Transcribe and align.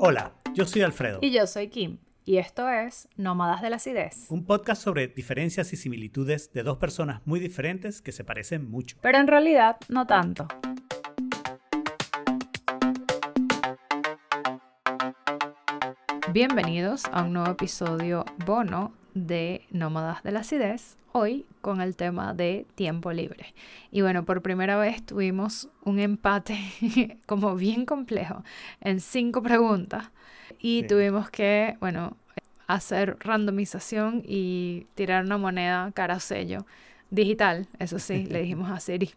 Hola, 0.00 0.32
yo 0.54 0.64
soy 0.64 0.82
Alfredo. 0.82 1.18
Y 1.22 1.32
yo 1.32 1.44
soy 1.48 1.70
Kim. 1.70 1.98
Y 2.24 2.36
esto 2.36 2.68
es 2.68 3.08
Nómadas 3.16 3.62
de 3.62 3.70
la 3.70 3.76
Acidez. 3.76 4.26
Un 4.30 4.46
podcast 4.46 4.80
sobre 4.80 5.08
diferencias 5.08 5.72
y 5.72 5.76
similitudes 5.76 6.52
de 6.52 6.62
dos 6.62 6.78
personas 6.78 7.20
muy 7.24 7.40
diferentes 7.40 8.00
que 8.00 8.12
se 8.12 8.22
parecen 8.22 8.70
mucho. 8.70 8.96
Pero 9.02 9.18
en 9.18 9.26
realidad 9.26 9.76
no 9.88 10.06
tanto. 10.06 10.46
Bienvenidos 16.32 17.06
a 17.06 17.24
un 17.24 17.32
nuevo 17.32 17.50
episodio 17.50 18.24
bono 18.46 18.92
de 19.14 19.66
Nómadas 19.72 20.22
de 20.22 20.30
la 20.30 20.40
Acidez, 20.40 20.96
hoy 21.18 21.46
con 21.60 21.80
el 21.80 21.96
tema 21.96 22.34
de 22.34 22.66
tiempo 22.74 23.12
libre. 23.12 23.54
Y 23.90 24.02
bueno, 24.02 24.24
por 24.24 24.42
primera 24.42 24.76
vez 24.76 25.04
tuvimos 25.04 25.68
un 25.84 25.98
empate 25.98 26.58
como 27.26 27.54
bien 27.56 27.84
complejo 27.84 28.44
en 28.80 29.00
cinco 29.00 29.42
preguntas 29.42 30.10
y 30.58 30.84
tuvimos 30.84 31.30
que, 31.30 31.76
bueno, 31.80 32.16
hacer 32.66 33.16
randomización 33.20 34.22
y 34.24 34.86
tirar 34.94 35.24
una 35.24 35.38
moneda 35.38 35.90
cara 35.92 36.20
sello 36.20 36.66
digital, 37.10 37.66
eso 37.78 37.98
sí, 37.98 38.26
le 38.30 38.42
dijimos 38.42 38.70
a 38.70 38.80
Siri, 38.80 39.10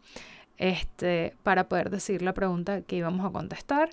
este, 0.57 1.35
para 1.43 1.67
poder 1.67 1.89
decir 1.89 2.21
la 2.21 2.33
pregunta 2.33 2.81
que 2.81 2.95
íbamos 2.95 3.25
a 3.25 3.31
contestar 3.31 3.89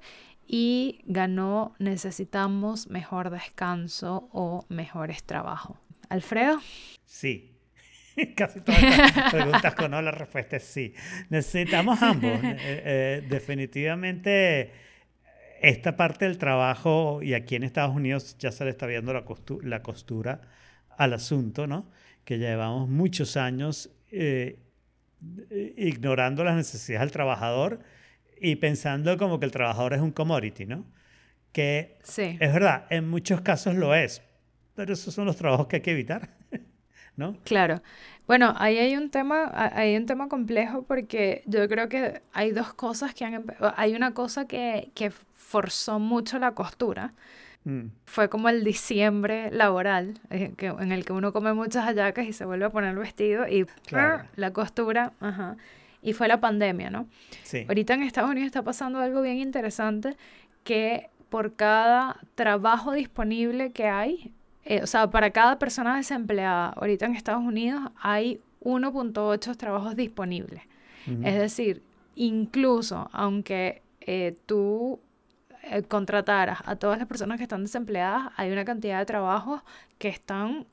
y 0.47 1.01
ganó 1.05 1.75
necesitamos 1.79 2.89
mejor 2.89 3.31
descanso 3.31 4.29
o 4.33 4.65
mejores 4.69 5.23
trabajos. 5.23 5.77
Alfredo. 6.09 6.59
Sí. 7.05 7.58
Casi 8.37 8.61
todas 8.61 8.83
las 8.83 9.33
preguntas 9.33 9.75
con 9.75 9.91
no, 9.91 10.03
la 10.03 10.11
respuesta 10.11 10.57
es 10.57 10.65
sí. 10.65 10.95
Necesitamos 11.29 12.01
ambos. 12.03 12.29
Eh, 12.49 12.57
eh, 12.61 13.27
definitivamente, 13.29 14.71
esta 15.61 15.97
parte 15.97 16.25
del 16.25 16.39
trabajo, 16.39 17.21
y 17.23 17.35
aquí 17.35 17.57
en 17.57 17.63
Estados 17.63 17.95
Unidos 17.95 18.37
ya 18.39 18.53
se 18.53 18.65
le 18.65 18.71
está 18.71 18.87
viendo 18.87 19.13
la, 19.13 19.25
costura, 19.25 19.67
la 19.67 19.83
costura 19.83 20.41
al 20.97 21.13
asunto, 21.15 21.67
¿no? 21.67 21.91
Que 22.25 22.39
llevamos 22.39 22.89
muchos 22.89 23.37
años 23.37 23.91
eh, 24.11 24.59
ignorando 25.77 26.45
las 26.45 26.57
necesidades 26.57 27.07
del 27.07 27.13
trabajador 27.13 27.81
y 28.41 28.57
pensando 28.57 29.17
como 29.19 29.39
que 29.39 29.47
el 29.47 29.53
trabajador 29.53 29.95
es 29.95 30.01
un 30.01 30.13
commodity, 30.13 30.67
¿no? 30.67 30.87
Que 31.53 31.99
sí. 32.03 32.37
es 32.41 32.53
verdad, 32.53 32.87
en 32.91 33.09
muchos 33.09 33.41
casos 33.41 33.75
lo 33.75 33.95
es, 33.95 34.23
pero 34.75 34.93
esos 34.93 35.15
son 35.15 35.27
los 35.27 35.37
trabajos 35.37 35.67
que 35.67 35.77
hay 35.77 35.83
que 35.83 35.93
evitar, 35.93 36.38
¿no? 37.19 37.37
Claro. 37.45 37.83
Bueno, 38.27 38.55
ahí 38.59 38.79
hay 38.79 38.97
un 38.97 39.11
tema, 39.11 39.51
hay 39.75 39.97
un 39.97 40.07
tema 40.07 40.29
complejo 40.29 40.83
porque 40.83 41.43
yo 41.47 41.67
creo 41.69 41.89
que 41.89 42.23
hay 42.33 42.53
dos 42.53 42.73
cosas 42.73 43.15
que 43.15 43.25
han... 43.25 43.45
Hay 43.77 43.95
una 43.95 44.15
cosa 44.15 44.47
que, 44.47 44.91
que 44.95 45.11
forzó 45.11 45.99
mucho 45.99 46.39
la 46.39 46.53
costura. 46.53 47.13
Mm. 47.65 47.89
Fue 48.05 48.29
como 48.29 48.49
el 48.49 48.65
diciembre 48.65 49.51
laboral, 49.51 50.21
eh, 50.31 50.53
que, 50.57 50.67
en 50.67 50.93
el 50.93 51.05
que 51.05 51.13
uno 51.13 51.33
come 51.33 51.53
muchas 51.55 51.85
hallacas 51.85 52.27
y 52.27 52.33
se 52.33 52.45
vuelve 52.45 52.67
a 52.67 52.71
poner 52.71 52.91
el 52.91 52.99
vestido 52.99 53.49
y 53.49 53.67
la 53.91 54.53
costura, 54.53 55.13
ajá. 55.21 55.57
Y 56.01 56.13
fue 56.13 56.29
la 56.29 56.39
pandemia, 56.39 56.91
¿no? 56.91 57.09
Sí. 57.43 57.65
Ahorita 57.67 57.95
en 57.95 58.05
Estados 58.05 58.31
Unidos 58.31 58.47
está 58.47 58.63
pasando 58.63 59.01
algo 59.01 59.21
bien 59.23 59.39
interesante 59.39 60.17
que 60.63 61.11
por 61.29 61.57
cada 61.57 62.21
trabajo 62.37 62.93
disponible 62.93 63.73
que 63.73 63.89
hay, 63.89 64.33
eh, 64.71 64.83
o 64.83 64.87
sea, 64.87 65.09
para 65.09 65.31
cada 65.31 65.59
persona 65.59 65.97
desempleada, 65.97 66.75
ahorita 66.77 67.07
en 67.07 67.15
Estados 67.15 67.43
Unidos 67.43 67.91
hay 68.03 68.39
1.8 68.61 69.57
trabajos 69.57 69.97
disponibles. 69.97 70.63
Es 71.23 71.39
decir, 71.39 71.83
incluso 72.17 73.09
aunque 73.15 73.81
eh, 74.03 74.37
tú 74.45 75.01
eh, 75.63 75.83
contrataras 75.85 76.59
a 76.67 76.77
todas 76.77 76.99
las 76.99 77.09
personas 77.09 77.39
que 77.39 77.45
están 77.45 77.63
desempleadas, 77.63 78.31
hay 78.37 78.53
una 78.53 78.67
cantidad 78.67 78.99
de 78.99 79.07
trabajos 79.07 79.63
que 79.97 80.09
están 80.09 80.67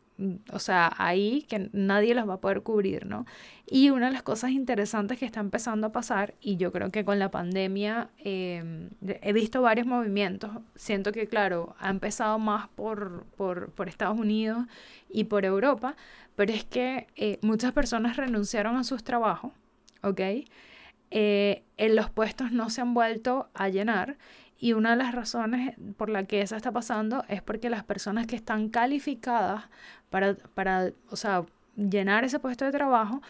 o 0.51 0.59
sea, 0.59 0.93
ahí 0.97 1.45
que 1.49 1.69
nadie 1.73 2.15
los 2.15 2.27
va 2.27 2.35
a 2.35 2.41
poder 2.41 2.61
cubrir, 2.61 3.05
¿no? 3.05 3.25
Y 3.67 3.89
una 3.89 4.07
de 4.07 4.13
las 4.13 4.23
cosas 4.23 4.51
interesantes 4.51 5.17
que 5.17 5.25
está 5.25 5.39
empezando 5.39 5.87
a 5.87 5.91
pasar, 5.91 6.35
y 6.39 6.57
yo 6.57 6.71
creo 6.71 6.91
que 6.91 7.03
con 7.03 7.19
la 7.19 7.31
pandemia 7.31 8.09
em, 8.19 8.89
he 9.01 9.33
visto 9.33 9.61
varios 9.61 9.87
movimientos, 9.87 10.51
siento 10.75 11.11
que, 11.11 11.27
claro, 11.27 11.75
ha 11.79 11.89
empezado 11.89 12.39
más 12.39 12.69
por, 12.69 13.25
por, 13.35 13.71
por 13.71 13.89
Estados 13.89 14.17
Unidos 14.17 14.65
y 15.09 15.25
por 15.25 15.45
Europa, 15.45 15.95
pero 16.35 16.53
es 16.53 16.63
que 16.63 17.07
eh, 17.15 17.39
muchas 17.41 17.73
personas 17.73 18.17
renunciaron 18.17 18.77
a 18.77 18.83
sus 18.83 19.03
trabajos, 19.03 19.51
¿ok? 20.01 20.21
Eh, 21.11 21.63
en 21.77 21.95
los 21.95 22.09
puestos 22.09 22.51
no 22.51 22.69
se 22.69 22.81
han 22.81 22.93
vuelto 22.93 23.49
a 23.53 23.69
llenar 23.69 24.17
y 24.57 24.73
una 24.73 24.91
de 24.91 24.95
las 24.97 25.13
razones 25.13 25.75
por 25.97 26.09
la 26.09 26.23
que 26.23 26.41
eso 26.41 26.55
está 26.55 26.71
pasando 26.71 27.23
es 27.27 27.41
porque 27.41 27.69
las 27.69 27.83
personas 27.83 28.25
que 28.25 28.35
están 28.35 28.69
calificadas 28.69 29.65
para, 30.09 30.35
para 30.35 30.91
o 31.09 31.15
sea, 31.15 31.45
llenar 31.75 32.23
ese 32.23 32.39
puesto 32.39 32.65
de 32.65 32.71
trabajo 32.71 33.21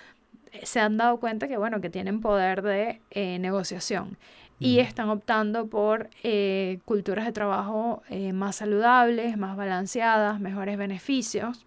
eh, 0.51 0.61
se 0.65 0.79
han 0.79 0.97
dado 0.97 1.19
cuenta 1.19 1.47
que, 1.47 1.57
bueno, 1.57 1.81
que 1.81 1.89
tienen 1.89 2.21
poder 2.21 2.61
de 2.61 3.01
eh, 3.11 3.39
negociación 3.39 4.17
y 4.57 4.79
están 4.79 5.09
optando 5.09 5.67
por 5.67 6.09
eh, 6.23 6.79
culturas 6.85 7.25
de 7.25 7.33
trabajo 7.33 8.03
más 8.31 8.55
saludables, 8.55 9.37
más 9.37 9.57
balanceadas, 9.57 10.39
mejores 10.39 10.77
beneficios. 10.77 11.65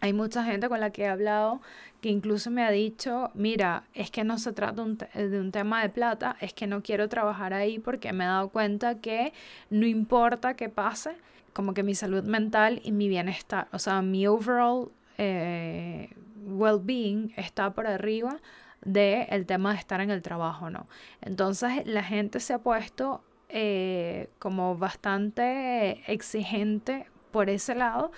Hay 0.00 0.12
mucha 0.12 0.44
gente 0.44 0.68
con 0.68 0.80
la 0.80 0.90
que 0.90 1.02
he 1.02 1.08
hablado 1.08 1.60
que 2.00 2.08
incluso 2.10 2.50
me 2.50 2.64
ha 2.64 2.70
dicho, 2.70 3.30
mira, 3.34 3.84
es 3.94 4.10
que 4.10 4.22
no 4.22 4.38
se 4.38 4.52
trata 4.52 4.84
de 4.84 5.40
un 5.40 5.50
tema 5.50 5.82
de 5.82 5.88
plata, 5.88 6.36
es 6.40 6.52
que 6.52 6.66
no 6.66 6.82
quiero 6.82 7.08
trabajar 7.08 7.52
ahí 7.52 7.78
porque 7.78 8.12
me 8.12 8.24
he 8.24 8.26
dado 8.28 8.50
cuenta 8.50 9.00
que 9.00 9.32
no 9.70 9.86
importa 9.86 10.54
qué 10.54 10.68
pase, 10.68 11.16
como 11.52 11.74
que 11.74 11.82
mi 11.82 11.96
salud 11.96 12.22
mental 12.22 12.80
y 12.84 12.92
mi 12.92 13.08
bienestar, 13.08 13.66
o 13.72 13.80
sea, 13.80 14.00
mi 14.02 14.28
overall 14.28 14.92
eh, 15.18 16.10
well-being 16.46 17.32
está 17.36 17.72
por 17.72 17.88
arriba 17.88 18.38
del 18.82 19.26
el 19.30 19.46
tema 19.46 19.72
de 19.72 19.78
estar 19.78 20.00
en 20.00 20.10
el 20.10 20.22
trabajo, 20.22 20.70
¿no? 20.70 20.86
Entonces 21.20 21.84
la 21.84 22.04
gente 22.04 22.38
se 22.38 22.54
ha 22.54 22.58
puesto 22.60 23.22
eh, 23.48 24.28
como 24.38 24.76
bastante 24.76 26.02
exigente 26.06 27.06
por 27.32 27.50
ese 27.50 27.74
lado 27.74 28.12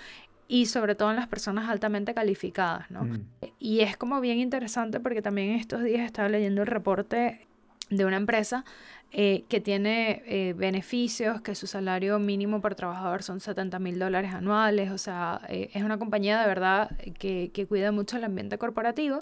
y 0.50 0.66
sobre 0.66 0.96
todo 0.96 1.10
en 1.10 1.16
las 1.16 1.28
personas 1.28 1.68
altamente 1.68 2.12
calificadas, 2.12 2.90
¿no? 2.90 3.04
Mm. 3.04 3.24
Y 3.60 3.80
es 3.80 3.96
como 3.96 4.20
bien 4.20 4.40
interesante 4.40 4.98
porque 4.98 5.22
también 5.22 5.50
estos 5.50 5.84
días 5.84 6.00
estaba 6.00 6.28
leyendo 6.28 6.62
el 6.62 6.66
reporte 6.66 7.46
de 7.88 8.04
una 8.04 8.16
empresa 8.16 8.64
eh, 9.12 9.44
que 9.48 9.60
tiene 9.60 10.22
eh, 10.26 10.52
beneficios, 10.56 11.40
que 11.40 11.54
su 11.54 11.68
salario 11.68 12.18
mínimo 12.18 12.60
por 12.60 12.74
trabajador 12.74 13.22
son 13.22 13.38
70 13.38 13.78
mil 13.78 14.00
dólares 14.00 14.34
anuales, 14.34 14.90
o 14.90 14.98
sea, 14.98 15.40
eh, 15.48 15.70
es 15.72 15.84
una 15.84 15.98
compañía 15.98 16.40
de 16.40 16.48
verdad 16.48 16.90
que, 17.16 17.52
que 17.54 17.66
cuida 17.66 17.92
mucho 17.92 18.16
el 18.16 18.24
ambiente 18.24 18.58
corporativo 18.58 19.20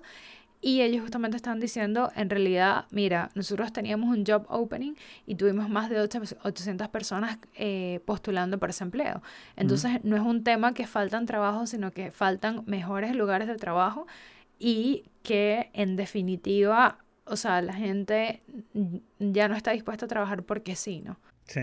y 0.61 0.83
ellos 0.83 1.03
justamente 1.03 1.37
están 1.37 1.61
diciendo, 1.61 2.11
en 2.17 2.31
realidad, 2.31 2.87
mira, 2.91 3.31
nosotros 3.35 3.73
teníamos 3.73 4.17
un 4.17 4.25
job 4.27 4.45
opening 4.49 4.95
y 5.25 5.37
tuvimos 5.37 5.69
más 5.69 5.89
de 5.89 6.01
800 6.01 6.89
personas 6.89 7.39
eh, 7.55 8.01
postulando 8.05 8.59
por 8.59 8.71
ese 8.71 8.83
empleo. 8.83 9.23
Entonces, 9.57 10.03
no 10.03 10.17
es 10.17 10.23
un 10.23 10.43
tema 10.43 10.75
que 10.75 10.87
faltan 10.87 11.27
trabajos, 11.27 11.71
sino 11.71 11.93
que 11.93 12.11
faltan 12.11 12.65
mejores 12.67 13.15
lugares 13.15 13.47
de 13.47 13.57
trabajo 13.57 14.07
y 14.59 15.05
que 15.23 15.71
en 15.75 15.95
definitiva, 15.95 16.99
o 17.25 17.37
sea, 17.37 17.63
la 17.63 17.75
gente 17.75 18.43
ya 19.21 19.47
no 19.49 19.55
está 19.55 19.71
dispuesta 19.71 20.07
a 20.07 20.09
trabajar 20.09 20.43
porque 20.43 20.75
sí, 20.75 21.01
¿no? 21.01 21.21
Sí. 21.45 21.61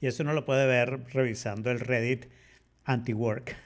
Y 0.00 0.08
eso 0.08 0.22
uno 0.24 0.32
lo 0.32 0.44
puede 0.44 0.66
ver 0.66 1.04
revisando 1.12 1.70
el 1.70 1.78
Reddit 1.78 2.26
anti-work 2.84 3.56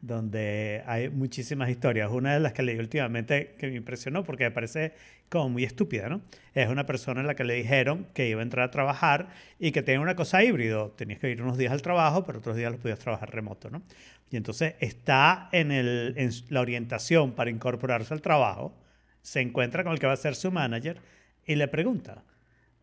donde 0.00 0.82
hay 0.86 1.08
muchísimas 1.08 1.70
historias. 1.70 2.10
Una 2.10 2.34
de 2.34 2.40
las 2.40 2.52
que 2.52 2.62
leí 2.62 2.78
últimamente 2.78 3.54
que 3.58 3.68
me 3.68 3.76
impresionó 3.76 4.24
porque 4.24 4.44
me 4.44 4.50
parece 4.50 4.92
como 5.28 5.48
muy 5.48 5.64
estúpida, 5.64 6.08
¿no? 6.08 6.20
Es 6.54 6.68
una 6.68 6.84
persona 6.84 7.22
en 7.22 7.26
la 7.26 7.34
que 7.34 7.44
le 7.44 7.54
dijeron 7.54 8.06
que 8.12 8.28
iba 8.28 8.40
a 8.40 8.42
entrar 8.42 8.68
a 8.68 8.70
trabajar 8.70 9.28
y 9.58 9.72
que 9.72 9.82
tenía 9.82 10.00
una 10.00 10.14
cosa 10.14 10.44
híbrido. 10.44 10.90
Tenías 10.90 11.18
que 11.18 11.30
ir 11.30 11.42
unos 11.42 11.56
días 11.56 11.72
al 11.72 11.80
trabajo, 11.80 12.24
pero 12.24 12.40
otros 12.40 12.56
días 12.56 12.70
los 12.70 12.80
podías 12.80 12.98
trabajar 12.98 13.32
remoto, 13.34 13.70
¿no? 13.70 13.82
Y 14.30 14.36
entonces 14.36 14.74
está 14.80 15.48
en, 15.52 15.72
el, 15.72 16.14
en 16.16 16.30
la 16.48 16.60
orientación 16.60 17.32
para 17.32 17.50
incorporarse 17.50 18.12
al 18.12 18.20
trabajo, 18.20 18.74
se 19.22 19.40
encuentra 19.40 19.84
con 19.84 19.92
el 19.92 19.98
que 19.98 20.06
va 20.06 20.14
a 20.14 20.16
ser 20.16 20.34
su 20.34 20.50
manager 20.50 21.00
y 21.46 21.54
le 21.54 21.68
pregunta, 21.68 22.24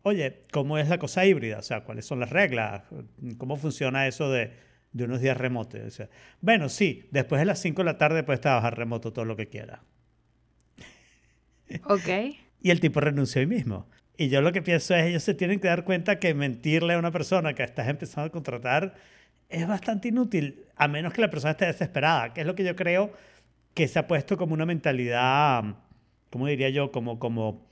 oye, 0.02 0.42
¿cómo 0.52 0.78
es 0.78 0.88
la 0.88 0.98
cosa 0.98 1.24
híbrida? 1.26 1.58
O 1.58 1.62
sea, 1.62 1.84
¿cuáles 1.84 2.06
son 2.06 2.20
las 2.20 2.30
reglas? 2.30 2.82
¿Cómo 3.38 3.56
funciona 3.56 4.06
eso 4.06 4.30
de 4.30 4.52
de 4.92 5.04
unos 5.04 5.20
días 5.20 5.36
remotos. 5.36 6.02
bueno, 6.40 6.68
sí, 6.68 7.08
después 7.10 7.40
de 7.40 7.46
las 7.46 7.60
5 7.60 7.82
de 7.82 7.84
la 7.84 7.98
tarde 7.98 8.22
puedes 8.22 8.40
trabajar 8.40 8.76
remoto 8.76 9.12
todo 9.12 9.24
lo 9.24 9.36
que 9.36 9.48
quieras. 9.48 9.80
Ok. 11.84 12.08
y 12.60 12.70
el 12.70 12.80
tipo 12.80 13.00
renunció 13.00 13.40
hoy 13.40 13.46
mismo. 13.46 13.88
Y 14.16 14.28
yo 14.28 14.42
lo 14.42 14.52
que 14.52 14.60
pienso 14.60 14.94
es, 14.94 15.06
ellos 15.06 15.22
se 15.22 15.34
tienen 15.34 15.60
que 15.60 15.68
dar 15.68 15.84
cuenta 15.84 16.18
que 16.18 16.34
mentirle 16.34 16.94
a 16.94 16.98
una 16.98 17.10
persona 17.10 17.54
que 17.54 17.62
estás 17.62 17.88
empezando 17.88 18.26
a 18.26 18.30
contratar 18.30 18.94
es 19.48 19.66
bastante 19.66 20.08
inútil, 20.08 20.66
a 20.76 20.88
menos 20.88 21.12
que 21.12 21.20
la 21.20 21.30
persona 21.30 21.52
esté 21.52 21.66
desesperada, 21.66 22.34
que 22.34 22.42
es 22.42 22.46
lo 22.46 22.54
que 22.54 22.64
yo 22.64 22.76
creo 22.76 23.12
que 23.74 23.88
se 23.88 23.98
ha 23.98 24.06
puesto 24.06 24.36
como 24.36 24.54
una 24.54 24.66
mentalidad, 24.66 25.64
¿cómo 26.30 26.46
diría 26.46 26.68
yo? 26.70 26.92
Como, 26.92 27.18
como 27.18 27.68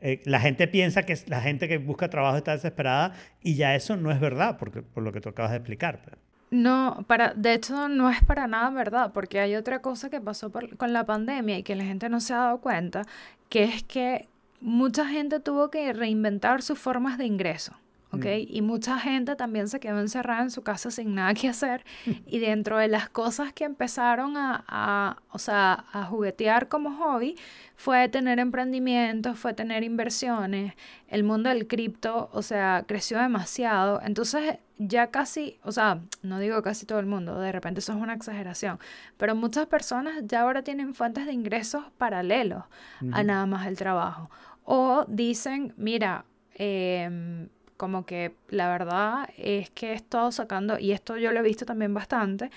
eh, 0.00 0.20
la 0.24 0.40
gente 0.40 0.66
piensa 0.66 1.04
que 1.04 1.16
la 1.26 1.40
gente 1.40 1.68
que 1.68 1.78
busca 1.78 2.10
trabajo 2.10 2.36
está 2.36 2.52
desesperada 2.52 3.14
y 3.40 3.54
ya 3.54 3.74
eso 3.74 3.96
no 3.96 4.10
es 4.10 4.18
verdad, 4.18 4.58
porque, 4.58 4.82
por 4.82 5.02
lo 5.02 5.12
que 5.12 5.20
tú 5.20 5.28
acabas 5.28 5.52
de 5.52 5.58
explicar. 5.58 6.02
Pues. 6.02 6.16
No, 6.52 7.06
para, 7.06 7.32
de 7.32 7.54
hecho 7.54 7.88
no 7.88 8.10
es 8.10 8.22
para 8.22 8.46
nada 8.46 8.68
verdad, 8.68 9.12
porque 9.14 9.40
hay 9.40 9.56
otra 9.56 9.80
cosa 9.80 10.10
que 10.10 10.20
pasó 10.20 10.52
con 10.52 10.92
la 10.92 11.06
pandemia 11.06 11.56
y 11.56 11.62
que 11.62 11.74
la 11.74 11.84
gente 11.84 12.10
no 12.10 12.20
se 12.20 12.34
ha 12.34 12.36
dado 12.38 12.58
cuenta, 12.60 13.06
que 13.48 13.64
es 13.64 13.82
que 13.82 14.28
mucha 14.60 15.06
gente 15.06 15.40
tuvo 15.40 15.70
que 15.70 15.90
reinventar 15.94 16.60
sus 16.60 16.78
formas 16.78 17.16
de 17.16 17.24
ingreso. 17.24 17.72
¿Ok? 18.12 18.24
Mm. 18.24 18.46
Y 18.48 18.62
mucha 18.62 18.98
gente 18.98 19.36
también 19.36 19.68
se 19.68 19.80
quedó 19.80 20.00
encerrada 20.00 20.42
en 20.42 20.50
su 20.50 20.62
casa 20.62 20.90
sin 20.90 21.14
nada 21.14 21.34
que 21.34 21.48
hacer. 21.48 21.84
y 22.26 22.38
dentro 22.38 22.78
de 22.78 22.88
las 22.88 23.08
cosas 23.08 23.52
que 23.52 23.64
empezaron 23.64 24.34
a, 24.36 25.22
o 25.30 25.38
sea, 25.38 25.86
a 25.92 26.04
juguetear 26.04 26.68
como 26.68 26.96
hobby, 26.96 27.36
fue 27.76 28.08
tener 28.08 28.38
emprendimientos, 28.38 29.38
fue 29.38 29.54
tener 29.54 29.82
inversiones. 29.82 30.74
El 31.08 31.24
mundo 31.24 31.48
del 31.48 31.66
cripto, 31.66 32.30
o 32.32 32.42
sea, 32.42 32.84
creció 32.86 33.18
demasiado. 33.18 34.00
Entonces, 34.04 34.58
ya 34.78 35.10
casi, 35.10 35.58
o 35.62 35.72
sea, 35.72 36.00
no 36.22 36.38
digo 36.38 36.62
casi 36.62 36.86
todo 36.86 36.98
el 36.98 37.06
mundo, 37.06 37.38
de 37.40 37.52
repente 37.52 37.80
eso 37.80 37.92
es 37.92 37.98
una 37.98 38.14
exageración, 38.14 38.78
pero 39.16 39.34
muchas 39.34 39.66
personas 39.66 40.14
ya 40.24 40.40
ahora 40.40 40.62
tienen 40.62 40.94
fuentes 40.94 41.26
de 41.26 41.32
ingresos 41.32 41.84
paralelos 41.98 42.64
a 43.12 43.22
nada 43.22 43.46
más 43.46 43.66
el 43.66 43.76
trabajo. 43.76 44.30
O 44.64 45.04
dicen, 45.08 45.74
mira, 45.76 46.24
eh, 46.54 47.48
como 47.82 48.06
que 48.06 48.32
la 48.48 48.68
verdad 48.68 49.28
es 49.36 49.68
que 49.70 49.90
he 49.90 49.94
estado 49.94 50.30
sacando, 50.30 50.78
y 50.78 50.92
esto 50.92 51.16
yo 51.16 51.32
lo 51.32 51.40
he 51.40 51.42
visto 51.42 51.66
también 51.66 51.92
bastante, 51.92 52.48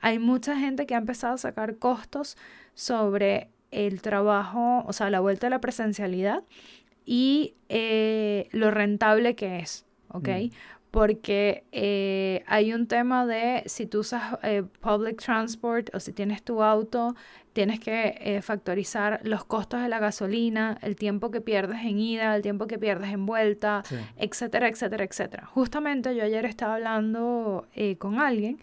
hay 0.00 0.18
mucha 0.18 0.56
gente 0.56 0.86
que 0.86 0.94
ha 0.94 0.96
empezado 0.96 1.34
a 1.34 1.36
sacar 1.36 1.76
costos 1.76 2.38
sobre 2.72 3.50
el 3.72 4.00
trabajo, 4.00 4.82
o 4.86 4.94
sea, 4.94 5.10
la 5.10 5.20
vuelta 5.20 5.48
a 5.48 5.50
la 5.50 5.60
presencialidad 5.60 6.44
y 7.04 7.52
eh, 7.68 8.48
lo 8.52 8.70
rentable 8.70 9.34
que 9.34 9.58
es, 9.58 9.84
¿ok? 10.08 10.28
Mm. 10.28 10.50
Porque 10.90 11.64
eh, 11.70 12.42
hay 12.46 12.72
un 12.72 12.86
tema 12.86 13.24
de 13.24 13.62
si 13.66 13.86
tú 13.86 14.00
usas 14.00 14.38
eh, 14.42 14.64
public 14.80 15.22
transport 15.22 15.94
o 15.94 16.00
si 16.00 16.12
tienes 16.12 16.42
tu 16.42 16.62
auto, 16.62 17.14
tienes 17.52 17.78
que 17.78 18.16
eh, 18.20 18.42
factorizar 18.42 19.20
los 19.22 19.44
costos 19.44 19.82
de 19.82 19.88
la 19.88 20.00
gasolina, 20.00 20.78
el 20.82 20.96
tiempo 20.96 21.30
que 21.30 21.40
pierdes 21.40 21.80
en 21.82 21.98
ida, 22.00 22.34
el 22.34 22.42
tiempo 22.42 22.66
que 22.66 22.78
pierdes 22.78 23.12
en 23.12 23.26
vuelta, 23.26 23.82
etcétera, 24.16 24.68
etcétera, 24.68 25.04
etcétera. 25.04 25.46
Justamente 25.46 26.14
yo 26.16 26.24
ayer 26.24 26.44
estaba 26.44 26.74
hablando 26.74 27.66
con 27.98 28.18
alguien 28.18 28.58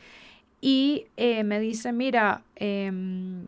y 0.60 1.06
me 1.18 1.60
dice, 1.60 1.92
mira, 1.92 2.44
em, 2.56 3.48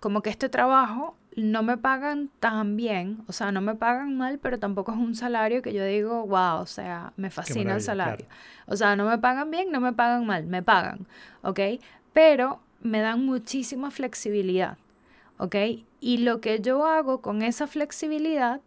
como 0.00 0.22
que 0.22 0.30
este 0.30 0.48
trabajo 0.48 1.16
no 1.36 1.62
me 1.62 1.78
pagan 1.78 2.30
tan 2.40 2.76
bien, 2.76 3.22
o 3.26 3.32
sea, 3.32 3.52
no 3.52 3.60
me 3.60 3.74
pagan 3.74 4.16
mal, 4.16 4.38
pero 4.38 4.58
tampoco 4.58 4.92
es 4.92 4.98
un 4.98 5.14
salario 5.14 5.62
que 5.62 5.72
yo 5.72 5.84
digo, 5.84 6.26
wow, 6.26 6.60
o 6.60 6.66
sea, 6.66 7.12
me 7.16 7.30
fascina 7.30 7.74
el 7.74 7.80
salario. 7.80 8.26
O 8.66 8.76
sea, 8.76 8.96
no 8.96 9.08
me 9.08 9.18
pagan 9.18 9.50
bien, 9.50 9.72
no 9.72 9.80
me 9.80 9.92
pagan 9.92 10.26
mal, 10.26 10.46
me 10.46 10.62
pagan, 10.62 11.06
¿ok? 11.42 11.60
Pero 12.12 12.60
me 12.82 13.00
dan 13.00 13.24
muchísima 13.24 13.90
flexibilidad, 13.90 14.76
¿ok? 15.38 15.56
Y 16.00 16.18
lo 16.18 16.40
que 16.40 16.60
yo 16.60 16.86
hago 16.86 17.22
con 17.22 17.42
esa 17.42 17.66
flexibilidad 17.66 18.60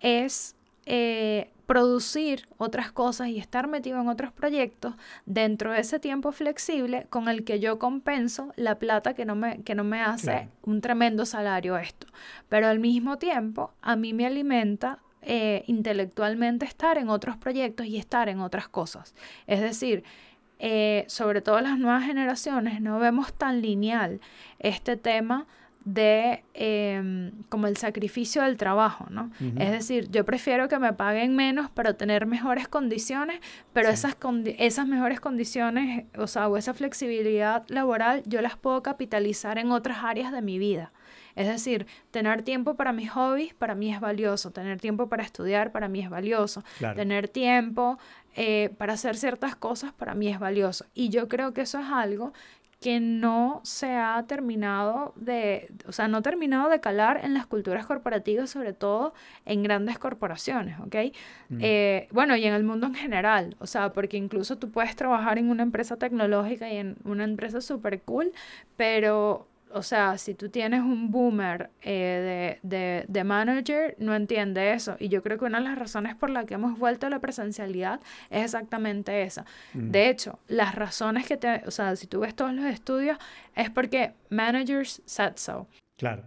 es 0.00 0.54
eh, 0.86 1.50
producir 1.66 2.48
otras 2.58 2.92
cosas 2.92 3.28
y 3.28 3.38
estar 3.38 3.66
metido 3.66 4.00
en 4.00 4.08
otros 4.08 4.32
proyectos 4.32 4.94
dentro 5.26 5.72
de 5.72 5.80
ese 5.80 5.98
tiempo 5.98 6.32
flexible 6.32 7.06
con 7.10 7.28
el 7.28 7.44
que 7.44 7.60
yo 7.60 7.78
compenso 7.78 8.52
la 8.56 8.78
plata 8.78 9.14
que 9.14 9.24
no 9.24 9.34
me, 9.34 9.62
que 9.62 9.74
no 9.74 9.84
me 9.84 10.00
hace 10.00 10.48
un 10.62 10.80
tremendo 10.80 11.26
salario 11.26 11.76
esto. 11.76 12.06
Pero 12.48 12.68
al 12.68 12.78
mismo 12.78 13.18
tiempo, 13.18 13.74
a 13.82 13.96
mí 13.96 14.14
me 14.14 14.26
alimenta 14.26 15.00
eh, 15.22 15.64
intelectualmente 15.66 16.64
estar 16.64 16.98
en 16.98 17.08
otros 17.08 17.36
proyectos 17.36 17.86
y 17.86 17.96
estar 17.96 18.28
en 18.28 18.40
otras 18.40 18.68
cosas. 18.68 19.14
Es 19.48 19.60
decir, 19.60 20.04
eh, 20.60 21.04
sobre 21.08 21.42
todo 21.42 21.60
las 21.60 21.78
nuevas 21.78 22.04
generaciones, 22.04 22.80
no 22.80 22.98
vemos 23.00 23.34
tan 23.34 23.60
lineal 23.60 24.20
este 24.60 24.96
tema 24.96 25.46
de 25.86 26.42
em, 26.52 27.30
como 27.48 27.68
el 27.68 27.76
sacrificio 27.76 28.42
del 28.42 28.56
trabajo, 28.56 29.06
¿no? 29.08 29.30
Es 29.56 29.70
decir, 29.70 30.10
yo 30.10 30.24
prefiero 30.24 30.68
que 30.68 30.80
me 30.80 30.92
paguen 30.92 31.36
menos 31.36 31.70
para 31.70 31.94
tener 31.94 32.26
mejores 32.26 32.66
condiciones, 32.66 33.38
pero 33.72 33.88
esas, 33.88 34.16
esas 34.58 34.88
mejores 34.88 35.20
condiciones, 35.20 36.06
o 36.18 36.26
sea, 36.26 36.48
o 36.48 36.56
esa 36.56 36.74
flexibilidad 36.74 37.64
laboral, 37.68 38.24
yo 38.26 38.42
las 38.42 38.56
puedo 38.56 38.82
capitalizar 38.82 39.58
en 39.58 39.70
otras 39.70 39.98
áreas 40.02 40.32
de 40.32 40.42
mi 40.42 40.58
vida. 40.58 40.92
Es 41.36 41.46
decir, 41.46 41.86
tener 42.10 42.42
tiempo 42.42 42.76
para 42.76 42.92
mis 42.92 43.10
hobbies 43.10 43.54
para 43.54 43.74
mí 43.74 43.92
es 43.92 44.00
valioso, 44.00 44.50
tener 44.50 44.80
tiempo 44.80 45.08
para 45.08 45.22
estudiar 45.22 45.70
para 45.70 45.86
mí 45.86 46.00
es 46.00 46.08
valioso, 46.08 46.64
tener 46.96 47.28
tiempo 47.28 47.98
eh, 48.34 48.70
para 48.78 48.94
hacer 48.94 49.16
ciertas 49.16 49.54
cosas 49.54 49.92
para 49.92 50.14
mí 50.14 50.28
es 50.28 50.38
valioso. 50.38 50.86
Y 50.94 51.10
yo 51.10 51.28
creo 51.28 51.52
que 51.52 51.60
eso 51.60 51.78
es 51.78 51.86
algo 51.86 52.32
que 52.80 53.00
no 53.00 53.60
se 53.64 53.96
ha 53.96 54.22
terminado 54.28 55.14
de, 55.16 55.72
o 55.86 55.92
sea, 55.92 56.08
no 56.08 56.18
ha 56.18 56.22
terminado 56.22 56.68
de 56.68 56.80
calar 56.80 57.24
en 57.24 57.32
las 57.32 57.46
culturas 57.46 57.86
corporativas, 57.86 58.50
sobre 58.50 58.74
todo 58.74 59.14
en 59.46 59.62
grandes 59.62 59.98
corporaciones, 59.98 60.78
¿ok? 60.80 60.96
Mm. 61.48 61.58
Eh, 61.60 62.08
bueno, 62.12 62.36
y 62.36 62.44
en 62.44 62.54
el 62.54 62.64
mundo 62.64 62.86
en 62.86 62.94
general, 62.94 63.56
o 63.60 63.66
sea, 63.66 63.92
porque 63.92 64.18
incluso 64.18 64.58
tú 64.58 64.70
puedes 64.70 64.94
trabajar 64.94 65.38
en 65.38 65.48
una 65.48 65.62
empresa 65.62 65.96
tecnológica 65.96 66.70
y 66.70 66.76
en 66.76 66.96
una 67.04 67.24
empresa 67.24 67.60
súper 67.60 68.02
cool, 68.02 68.32
pero 68.76 69.48
o 69.72 69.82
sea, 69.82 70.16
si 70.18 70.34
tú 70.34 70.48
tienes 70.48 70.80
un 70.80 71.10
boomer 71.10 71.70
eh, 71.82 72.58
de, 72.62 73.24
manager, 73.24 73.94
no 73.98 74.14
entiende 74.14 74.72
eso. 74.72 74.96
Y 74.98 75.08
yo 75.08 75.22
creo 75.22 75.38
que 75.38 75.44
una 75.44 75.58
de 75.58 75.64
las 75.64 75.78
razones 75.78 76.14
por 76.14 76.30
las 76.30 76.44
que 76.46 76.54
hemos 76.54 76.78
vuelto 76.78 77.06
a 77.06 77.10
la 77.10 77.18
presencialidad 77.18 78.00
es 78.30 78.44
exactamente 78.44 79.22
esa. 79.22 79.44
Mm. 79.74 79.90
De 79.90 80.08
hecho, 80.08 80.38
las 80.48 80.74
razones 80.74 81.26
que 81.26 81.36
te, 81.36 81.62
o 81.66 81.70
sea, 81.70 81.96
si 81.96 82.06
tú 82.06 82.20
ves 82.20 82.34
todos 82.34 82.52
los 82.52 82.64
estudios, 82.64 83.18
es 83.54 83.70
porque 83.70 84.14
managers 84.30 85.02
said 85.04 85.36
so. 85.36 85.66
Claro. 85.96 86.22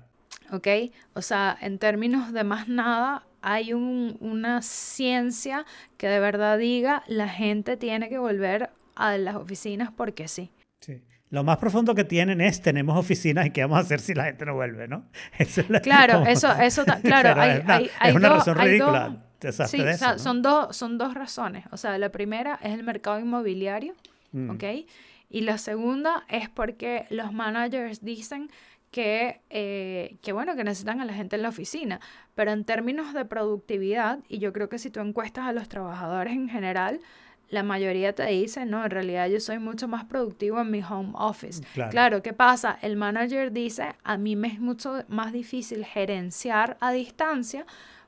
¿Ok? 0.51 0.67
O 1.13 1.21
sea, 1.21 1.57
en 1.61 1.79
términos 1.79 2.33
de 2.33 2.43
más 2.43 2.67
nada, 2.67 3.25
hay 3.41 3.73
una 3.73 4.61
ciencia 4.61 5.65
que 5.97 6.07
de 6.07 6.19
verdad 6.19 6.57
diga 6.57 7.03
la 7.07 7.29
gente 7.29 7.77
tiene 7.77 8.09
que 8.09 8.17
volver 8.17 8.69
a 8.95 9.17
las 9.17 9.35
oficinas 9.35 9.91
porque 9.95 10.27
sí. 10.27 10.51
Lo 11.31 11.43
más 11.43 11.57
profundo 11.57 11.93
que 11.93 12.03
tienen 12.03 12.41
es 12.41 12.61
tenemos 12.61 12.97
oficinas 12.97 13.45
y 13.45 13.51
qué 13.51 13.61
vamos 13.61 13.77
a 13.77 13.81
hacer 13.81 13.99
si 13.99 14.15
la 14.15 14.25
gente 14.25 14.45
no 14.45 14.55
vuelve, 14.55 14.87
¿no? 14.87 15.05
claro, 15.83 16.25
eso, 16.25 16.51
eso, 16.53 16.83
claro, 17.03 17.39
hay, 17.39 17.51
es 17.51 17.63
una, 17.63 17.75
hay, 17.75 17.89
es 18.03 18.15
una 18.15 18.29
razón 18.29 18.57
ridícula. 18.57 19.23
sí, 19.67 19.81
o 19.81 19.97
sea, 19.97 20.17
son, 20.17 20.41
dos, 20.41 20.75
son 20.75 20.97
dos 20.97 21.13
razones. 21.13 21.65
O 21.71 21.77
sea, 21.77 21.97
la 21.99 22.09
primera 22.09 22.59
es 22.63 22.73
el 22.73 22.83
mercado 22.83 23.19
inmobiliario, 23.19 23.93
mm. 24.31 24.49
¿ok? 24.49 24.63
Y 25.29 25.41
la 25.41 25.59
segunda 25.59 26.25
es 26.29 26.49
porque 26.49 27.05
los 27.11 27.31
managers 27.31 28.03
dicen 28.03 28.49
que, 28.89 29.41
eh, 29.51 30.17
que, 30.23 30.31
bueno, 30.31 30.55
que 30.55 30.63
necesitan 30.63 30.99
a 30.99 31.05
la 31.05 31.13
gente 31.13 31.35
en 31.35 31.43
la 31.43 31.49
oficina. 31.49 31.99
Pero 32.33 32.51
en 32.51 32.65
términos 32.65 33.13
de 33.13 33.25
productividad, 33.25 34.19
y 34.27 34.39
yo 34.39 34.51
creo 34.51 34.69
que 34.69 34.79
si 34.79 34.89
tú 34.89 34.99
encuestas 34.99 35.45
a 35.45 35.53
los 35.53 35.69
trabajadores 35.69 36.33
en 36.33 36.49
general, 36.49 36.99
la 37.49 37.63
mayoría 37.63 38.13
te 38.13 38.25
dice, 38.25 38.65
no, 38.65 38.83
en 38.85 38.91
realidad 38.91 39.27
yo 39.27 39.39
soy 39.39 39.59
mucho 39.59 39.87
más 39.87 40.05
productivo 40.05 40.61
en 40.61 40.71
mi 40.71 40.81
home 40.83 41.11
office. 41.15 41.61
Claro. 41.73 42.21
¿qué 42.21 42.33
pasa? 42.33 42.77
El 42.81 42.95
manager 42.95 43.51
dice, 43.51 43.95
a 44.03 44.17
mí 44.17 44.35
me 44.35 44.49
es 44.49 44.59
mucho 44.59 45.03
más 45.07 45.33
difícil 45.33 45.85
gerenciar 45.85 46.77
a 46.79 46.91
distancia 46.91 47.65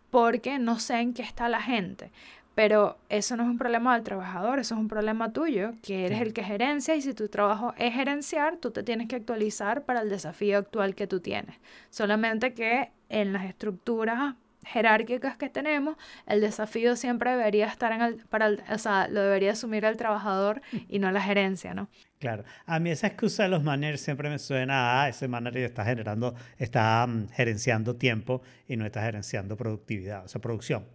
porque 0.10 0.60
no 0.60 0.80
sé 0.80 1.00
en 1.00 1.14
qué 1.14 1.24
está 1.24 1.50
la 1.50 1.62
gente. 1.62 2.12
Pero 2.54 2.98
eso 3.08 3.38
no 3.38 3.44
es 3.44 3.50
un 3.50 3.58
problema 3.58 3.94
del 3.94 4.04
trabajador, 4.04 4.60
eso 4.60 4.76
es 4.76 4.82
un 4.82 4.90
problema 4.90 5.32
tuyo, 5.32 5.74
que 5.82 6.06
eres 6.06 6.22
el 6.22 6.34
que 6.34 6.44
gerencia 6.44 6.96
y 6.96 7.02
si 7.02 7.14
tu 7.14 7.30
trabajo 7.30 7.74
es 7.78 7.94
gerenciar, 7.94 8.58
tú 8.58 8.72
te 8.72 8.84
tienes 8.84 9.08
que 9.08 9.16
actualizar 9.16 9.86
para 9.86 10.02
el 10.02 10.10
desafío 10.10 10.58
actual 10.58 10.94
que 10.94 11.08
tú 11.08 11.22
tienes. 11.22 11.56
Solamente 11.90 12.54
que 12.54 12.92
en 13.08 13.32
las 13.32 13.46
estructuras 13.46 14.36
jerárquicas 14.64 15.38
que 15.38 15.50
tenemos, 15.50 15.96
el 16.28 16.42
desafío 16.42 16.96
siempre 16.96 17.32
debería 17.32 17.68
estar 17.68 17.92
en 17.92 18.02
el, 18.02 18.16
para 18.28 18.52
o 18.70 18.78
sea, 18.78 19.08
lo 19.08 19.22
debería 19.22 19.54
asumir 19.54 19.86
el 19.86 19.98
trabajador 19.98 20.62
y 20.88 21.00
no 21.00 21.12
la 21.12 21.22
gerencia, 21.22 21.74
¿no? 21.74 21.90
Claro, 22.20 22.44
a 22.66 22.80
mí 22.80 22.92
esa 22.92 23.08
excusa 23.08 23.44
de 23.44 23.50
los 23.50 23.64
managers 23.64 24.02
siempre 24.02 24.30
me 24.30 24.38
suena 24.38 25.02
a 25.02 25.10
ese 25.10 25.28
manager 25.28 25.64
está 25.64 25.84
generando, 25.84 26.36
está 26.58 27.06
mm, 27.08 27.30
gerenciando 27.30 27.96
tiempo 27.96 28.42
y 28.68 28.78
no 28.78 28.86
está 28.86 29.02
gerenciando 29.02 29.58
productividad, 29.58 30.26
o 30.26 30.28
sea, 30.28 30.40
producción. 30.40 30.86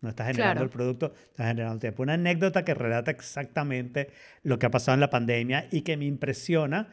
No 0.00 0.08
está 0.08 0.26
generando 0.26 0.64
el 0.64 0.68
producto, 0.68 1.14
está 1.30 1.46
generando 1.46 1.78
tiempo. 1.78 2.02
Una 2.02 2.14
anécdota 2.14 2.64
que 2.64 2.74
relata 2.74 3.12
exactamente 3.12 4.10
lo 4.42 4.58
que 4.58 4.66
ha 4.66 4.70
pasado 4.72 4.94
en 4.94 5.00
la 5.00 5.10
pandemia 5.10 5.68
y 5.70 5.82
que 5.82 5.96
me 5.96 6.06
impresiona, 6.06 6.88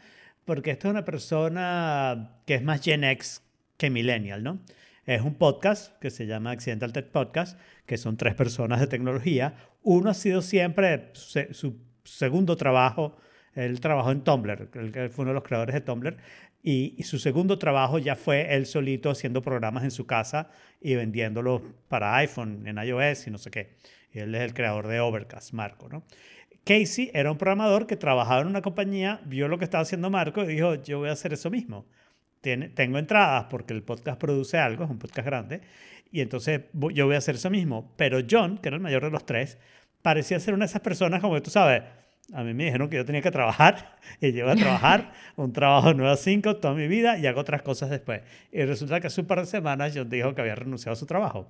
porque 0.46 0.70
esta 0.70 0.90
es 0.90 0.92
una 0.92 1.06
persona 1.06 2.36
que 2.46 2.54
es 2.54 2.62
más 2.62 2.84
Gen 2.84 3.04
X 3.04 3.42
que 3.78 3.90
Millennial, 3.90 4.44
¿no? 4.44 4.60
Es 5.10 5.24
un 5.24 5.34
podcast 5.34 5.98
que 5.98 6.12
se 6.12 6.28
llama 6.28 6.52
Accidental 6.52 6.94
Tech 6.94 7.08
Podcast, 7.08 7.60
que 7.88 7.98
son 7.98 8.16
tres 8.16 8.36
personas 8.36 8.80
de 8.80 8.86
tecnología. 8.86 9.56
Uno 9.82 10.12
ha 10.12 10.14
sido 10.14 10.44
siempre 10.44 11.10
su 11.14 11.80
segundo 12.04 12.56
trabajo, 12.56 13.18
el 13.56 13.80
trabajo 13.80 14.12
en 14.12 14.24
Tumblr, 14.24 14.70
él 14.72 15.10
fue 15.10 15.24
uno 15.24 15.32
de 15.32 15.34
los 15.34 15.42
creadores 15.42 15.74
de 15.74 15.82
Tumblr, 15.82 16.16
Y, 16.62 17.02
su 17.02 17.18
segundo 17.18 17.58
trabajo 17.58 17.98
ya 17.98 18.16
fue 18.16 18.54
él 18.54 18.68
solito 18.68 19.10
haciendo 19.10 19.42
programas 19.42 19.84
en 19.84 19.90
su 19.90 20.06
casa 20.06 20.52
y 20.80 20.94
vendiéndolos 20.94 21.64
para 21.88 22.16
iPhone, 22.18 22.68
en 22.68 22.78
iOS 22.78 23.26
y 23.26 23.32
no 23.32 23.40
sé 23.40 23.50
qué. 23.50 23.78
Y 24.14 24.20
él 24.20 24.36
es 24.36 24.42
el 24.42 24.54
creador 24.54 24.88
de 24.88 25.00
Overcast, 25.00 25.54
Marco, 25.54 25.90
¿no? 25.90 26.04
Casey 26.64 27.10
era 27.16 27.32
un 27.32 27.40
programador 27.40 27.88
que 27.88 27.96
trabajaba 27.96 28.42
en 28.42 28.48
una 28.48 28.62
compañía, 28.62 29.22
vio 29.26 29.48
lo 29.48 29.58
que 29.58 29.66
estaba 29.66 29.82
haciendo 29.82 30.12
Marco 30.12 30.44
y 30.44 30.54
dijo, 30.54 30.76
yo 30.76 31.00
voy 31.00 31.10
a 31.10 31.14
hacer 31.14 31.34
eso 31.34 31.50
mismo. 31.50 31.88
Tengo 32.42 32.98
entradas 32.98 33.46
porque 33.50 33.74
el 33.74 33.84
podcast 33.84 34.20
produce 34.20 34.58
algo, 34.58 34.86
es 34.86 34.90
un 34.90 35.00
podcast 35.00 35.26
grande, 35.26 35.62
y 36.12 36.22
entonces 36.22 36.62
yo 36.94 37.06
voy 37.06 37.16
a 37.16 37.18
hacer 37.18 37.36
eso 37.36 37.50
mismo. 37.50 37.94
Pero 37.98 38.20
John, 38.30 38.58
que 38.58 38.70
era 38.70 38.78
el 38.78 38.84
mayor 38.84 39.04
de 39.04 39.12
los 39.12 39.26
tres, 39.26 39.58
parecía 40.02 40.40
ser 40.40 40.54
una 40.54 40.66
de 40.66 40.70
esas 40.70 40.82
personas 40.82 41.22
como 41.22 41.36
que 41.36 41.42
tú 41.42 41.50
sabes, 41.50 41.84
a 42.34 42.44
mí 42.44 42.54
me 42.54 42.66
dijeron 42.66 42.90
que 42.90 42.98
yo 42.98 43.06
tenía 43.06 43.22
que 43.22 43.32
trabajar 43.32 43.98
y 44.22 44.32
llevo 44.32 44.50
a 44.50 44.56
trabajar 44.56 45.12
un 45.36 45.52
trabajo 45.54 45.94
9 45.94 46.12
a 46.12 46.16
5 46.16 46.58
toda 46.58 46.74
mi 46.74 46.88
vida 46.88 47.18
y 47.18 47.28
hago 47.28 47.42
otras 47.42 47.62
cosas 47.62 47.90
después. 47.90 48.22
Y 48.52 48.64
resulta 48.64 49.00
que 49.00 49.08
hace 49.08 49.22
un 49.22 49.28
par 49.28 49.40
de 49.40 49.46
semanas 49.46 49.94
John 49.96 50.10
dijo 50.10 50.34
que 50.36 50.42
había 50.42 50.56
renunciado 50.56 50.94
a 50.94 50.96
su 50.96 51.06
trabajo. 51.06 51.50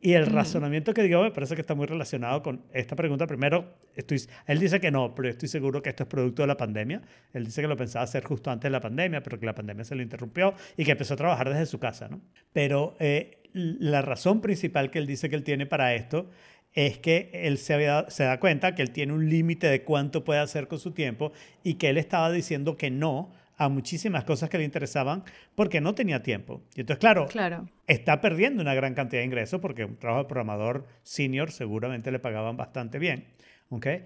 Y 0.00 0.12
el 0.12 0.30
mm. 0.30 0.34
razonamiento 0.34 0.94
que 0.94 1.02
digo 1.02 1.22
me 1.22 1.30
parece 1.30 1.54
que 1.54 1.60
está 1.60 1.74
muy 1.74 1.86
relacionado 1.86 2.42
con 2.42 2.62
esta 2.72 2.94
pregunta. 2.94 3.26
Primero, 3.26 3.74
estoy, 3.94 4.22
él 4.46 4.58
dice 4.58 4.80
que 4.80 4.90
no, 4.90 5.14
pero 5.14 5.28
estoy 5.28 5.48
seguro 5.48 5.82
que 5.82 5.90
esto 5.90 6.04
es 6.04 6.08
producto 6.08 6.42
de 6.42 6.48
la 6.48 6.56
pandemia. 6.56 7.02
Él 7.32 7.44
dice 7.44 7.62
que 7.62 7.68
lo 7.68 7.76
pensaba 7.76 8.04
hacer 8.04 8.24
justo 8.24 8.50
antes 8.50 8.64
de 8.64 8.70
la 8.70 8.80
pandemia, 8.80 9.22
pero 9.22 9.38
que 9.38 9.46
la 9.46 9.54
pandemia 9.54 9.84
se 9.84 9.94
lo 9.94 10.02
interrumpió 10.02 10.54
y 10.76 10.84
que 10.84 10.92
empezó 10.92 11.14
a 11.14 11.16
trabajar 11.16 11.48
desde 11.48 11.66
su 11.66 11.78
casa. 11.78 12.08
¿no? 12.08 12.20
Pero 12.52 12.96
eh, 13.00 13.42
la 13.52 14.02
razón 14.02 14.40
principal 14.40 14.90
que 14.90 14.98
él 14.98 15.06
dice 15.06 15.28
que 15.28 15.36
él 15.36 15.42
tiene 15.42 15.66
para 15.66 15.94
esto 15.94 16.30
es 16.74 16.98
que 16.98 17.30
él 17.32 17.58
se, 17.58 17.76
se 18.08 18.24
da 18.24 18.40
cuenta 18.40 18.74
que 18.74 18.82
él 18.82 18.90
tiene 18.90 19.12
un 19.12 19.28
límite 19.28 19.68
de 19.68 19.82
cuánto 19.82 20.24
puede 20.24 20.40
hacer 20.40 20.68
con 20.68 20.78
su 20.78 20.92
tiempo 20.92 21.32
y 21.64 21.74
que 21.74 21.88
él 21.88 21.98
estaba 21.98 22.30
diciendo 22.30 22.76
que 22.76 22.90
no 22.90 23.32
a 23.58 23.68
muchísimas 23.68 24.24
cosas 24.24 24.48
que 24.48 24.58
le 24.58 24.64
interesaban 24.64 25.24
porque 25.56 25.80
no 25.80 25.94
tenía 25.94 26.22
tiempo. 26.22 26.62
Y 26.76 26.80
entonces, 26.80 27.00
claro, 27.00 27.26
claro, 27.26 27.68
está 27.88 28.20
perdiendo 28.20 28.62
una 28.62 28.74
gran 28.74 28.94
cantidad 28.94 29.20
de 29.20 29.26
ingresos 29.26 29.60
porque 29.60 29.84
un 29.84 29.96
trabajo 29.96 30.22
de 30.22 30.28
programador 30.28 30.86
senior 31.02 31.50
seguramente 31.50 32.12
le 32.12 32.20
pagaban 32.20 32.56
bastante 32.56 33.00
bien. 33.00 33.26
¿okay? 33.70 34.04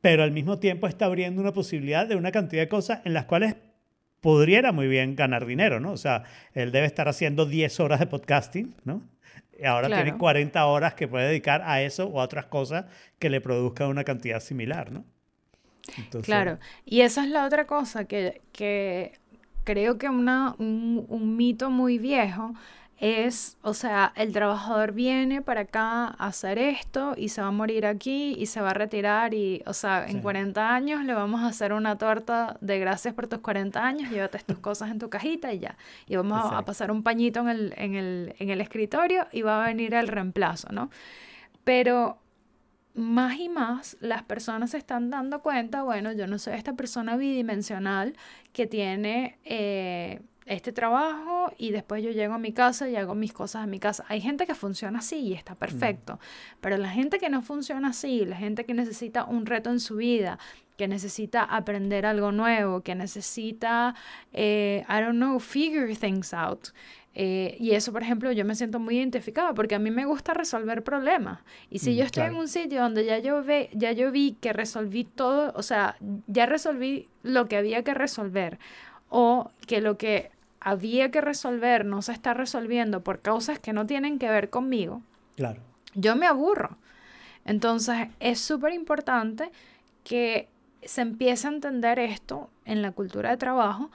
Pero 0.00 0.22
al 0.22 0.30
mismo 0.30 0.58
tiempo 0.60 0.86
está 0.86 1.06
abriendo 1.06 1.42
una 1.42 1.52
posibilidad 1.52 2.06
de 2.06 2.14
una 2.14 2.30
cantidad 2.30 2.62
de 2.62 2.68
cosas 2.68 3.00
en 3.04 3.12
las 3.12 3.24
cuales 3.24 3.56
podría 4.26 4.72
muy 4.72 4.88
bien 4.88 5.14
ganar 5.14 5.46
dinero, 5.46 5.78
¿no? 5.78 5.92
O 5.92 5.96
sea, 5.96 6.24
él 6.52 6.72
debe 6.72 6.86
estar 6.86 7.06
haciendo 7.06 7.46
10 7.46 7.78
horas 7.78 8.00
de 8.00 8.08
podcasting, 8.08 8.74
¿no? 8.82 9.00
Y 9.56 9.64
ahora 9.64 9.86
tiene 9.86 10.18
40 10.18 10.66
horas 10.66 10.94
que 10.94 11.06
puede 11.06 11.28
dedicar 11.28 11.62
a 11.64 11.80
eso 11.80 12.08
o 12.08 12.20
a 12.20 12.24
otras 12.24 12.46
cosas 12.46 12.86
que 13.20 13.30
le 13.30 13.40
produzcan 13.40 13.86
una 13.86 14.02
cantidad 14.02 14.40
similar, 14.40 14.90
¿no? 14.90 15.04
claro, 16.24 16.58
y 16.84 17.02
esa 17.02 17.22
es 17.22 17.30
la 17.30 17.46
otra 17.46 17.68
cosa 17.68 18.06
que, 18.06 18.42
creo 19.62 19.96
que 19.96 20.08
una, 20.08 20.56
un, 20.58 21.36
mito 21.36 21.70
muy 21.70 21.98
viejo 21.98 22.52
es, 22.98 23.58
o 23.60 23.74
sea, 23.74 24.12
el 24.16 24.32
trabajador 24.32 24.92
viene 24.92 25.42
para 25.42 25.62
acá 25.62 26.06
a 26.06 26.26
hacer 26.26 26.58
esto 26.58 27.12
y 27.16 27.28
se 27.28 27.42
va 27.42 27.48
a 27.48 27.50
morir 27.50 27.84
aquí 27.84 28.34
y 28.38 28.46
se 28.46 28.62
va 28.62 28.70
a 28.70 28.74
retirar 28.74 29.34
y, 29.34 29.62
o 29.66 29.74
sea, 29.74 30.06
en 30.06 30.22
40 30.22 30.74
años 30.74 31.04
le 31.04 31.12
vamos 31.12 31.42
a 31.42 31.48
hacer 31.48 31.74
una 31.74 31.98
torta 31.98 32.56
de 32.62 32.78
gracias 32.78 33.12
por 33.12 33.26
tus 33.26 33.40
40 33.40 33.84
años, 33.84 34.10
llévate 34.10 34.38
tus 34.38 34.58
cosas 34.58 34.90
en 34.90 34.98
tu 34.98 35.10
cajita 35.10 35.52
y 35.52 35.58
ya. 35.58 35.76
Y 36.06 36.16
vamos 36.16 36.52
a, 36.52 36.64
pasar 36.64 36.90
un 36.90 37.02
pañito 37.02 37.40
en 37.40 37.48
el, 37.48 37.74
en, 37.76 37.94
el, 37.96 38.34
en 38.38 38.48
el 38.48 38.60
escritorio 38.62 39.26
y 39.30 39.42
va 39.42 39.62
a 39.62 39.66
venir 39.66 39.92
el 39.92 40.08
reemplazo, 40.08 40.72
¿no? 40.72 40.90
Pero 41.64 42.18
más 42.94 43.38
y 43.38 43.50
más 43.50 43.98
las 44.00 44.22
personas 44.22 44.70
se 44.70 44.78
están 44.78 45.10
dando 45.10 45.42
cuenta, 45.42 45.82
bueno, 45.82 46.12
yo 46.12 46.26
no 46.26 46.38
soy 46.38 46.54
esta 46.54 46.72
persona 46.72 47.18
bidimensional 47.18 48.16
que 48.54 48.66
tiene 48.66 49.38
eh, 49.44 50.22
este 50.46 50.72
trabajo 50.72 51.52
y 51.58 51.72
después 51.72 52.02
yo 52.04 52.10
llego 52.10 52.34
a 52.34 52.38
mi 52.38 52.52
casa 52.52 52.88
y 52.88 52.94
hago 52.94 53.14
mis 53.14 53.32
cosas 53.32 53.64
en 53.64 53.70
mi 53.70 53.80
casa. 53.80 54.04
Hay 54.08 54.20
gente 54.20 54.46
que 54.46 54.54
funciona 54.54 55.00
así 55.00 55.16
y 55.16 55.32
está 55.34 55.56
perfecto, 55.56 56.20
pero 56.60 56.78
la 56.78 56.88
gente 56.88 57.18
que 57.18 57.28
no 57.28 57.42
funciona 57.42 57.88
así, 57.88 58.24
la 58.24 58.36
gente 58.36 58.64
que 58.64 58.72
necesita 58.72 59.24
un 59.24 59.44
reto 59.44 59.70
en 59.70 59.80
su 59.80 59.96
vida, 59.96 60.38
que 60.76 60.86
necesita 60.86 61.42
aprender 61.42 62.06
algo 62.06 62.30
nuevo, 62.30 62.82
que 62.82 62.94
necesita, 62.94 63.94
eh, 64.32 64.84
I 64.88 65.00
don't 65.00 65.16
know, 65.16 65.40
figure 65.40 65.94
things 65.96 66.32
out. 66.32 66.68
Eh, 67.18 67.56
y 67.58 67.70
eso, 67.70 67.92
por 67.92 68.02
ejemplo, 68.02 68.30
yo 68.30 68.44
me 68.44 68.54
siento 68.54 68.78
muy 68.78 68.98
identificada 68.98 69.54
porque 69.54 69.74
a 69.74 69.78
mí 69.78 69.90
me 69.90 70.04
gusta 70.04 70.34
resolver 70.34 70.84
problemas. 70.84 71.40
Y 71.70 71.78
si 71.78 71.92
mm, 71.92 71.94
yo 71.94 72.04
estoy 72.04 72.24
en 72.24 72.36
un 72.36 72.46
sitio 72.46 72.82
donde 72.82 73.06
ya 73.06 73.18
yo, 73.18 73.42
ve, 73.42 73.70
ya 73.72 73.90
yo 73.92 74.12
vi 74.12 74.36
que 74.38 74.52
resolví 74.52 75.04
todo, 75.04 75.52
o 75.56 75.62
sea, 75.62 75.96
ya 76.26 76.44
resolví 76.44 77.08
lo 77.22 77.48
que 77.48 77.56
había 77.56 77.82
que 77.82 77.94
resolver, 77.94 78.58
o 79.08 79.50
que 79.66 79.80
lo 79.80 79.96
que 79.96 80.30
había 80.66 81.12
que 81.12 81.20
resolver 81.20 81.84
no 81.84 82.02
se 82.02 82.10
está 82.10 82.34
resolviendo 82.34 83.00
por 83.04 83.20
causas 83.20 83.60
que 83.60 83.72
no 83.72 83.86
tienen 83.86 84.18
que 84.18 84.28
ver 84.28 84.50
conmigo, 84.50 85.00
claro. 85.36 85.62
yo 85.94 86.16
me 86.16 86.26
aburro. 86.26 86.76
Entonces, 87.44 88.08
es 88.18 88.40
súper 88.40 88.72
importante 88.72 89.52
que 90.02 90.48
se 90.82 91.02
empiece 91.02 91.46
a 91.46 91.52
entender 91.52 92.00
esto 92.00 92.50
en 92.64 92.82
la 92.82 92.90
cultura 92.90 93.30
de 93.30 93.36
trabajo 93.36 93.92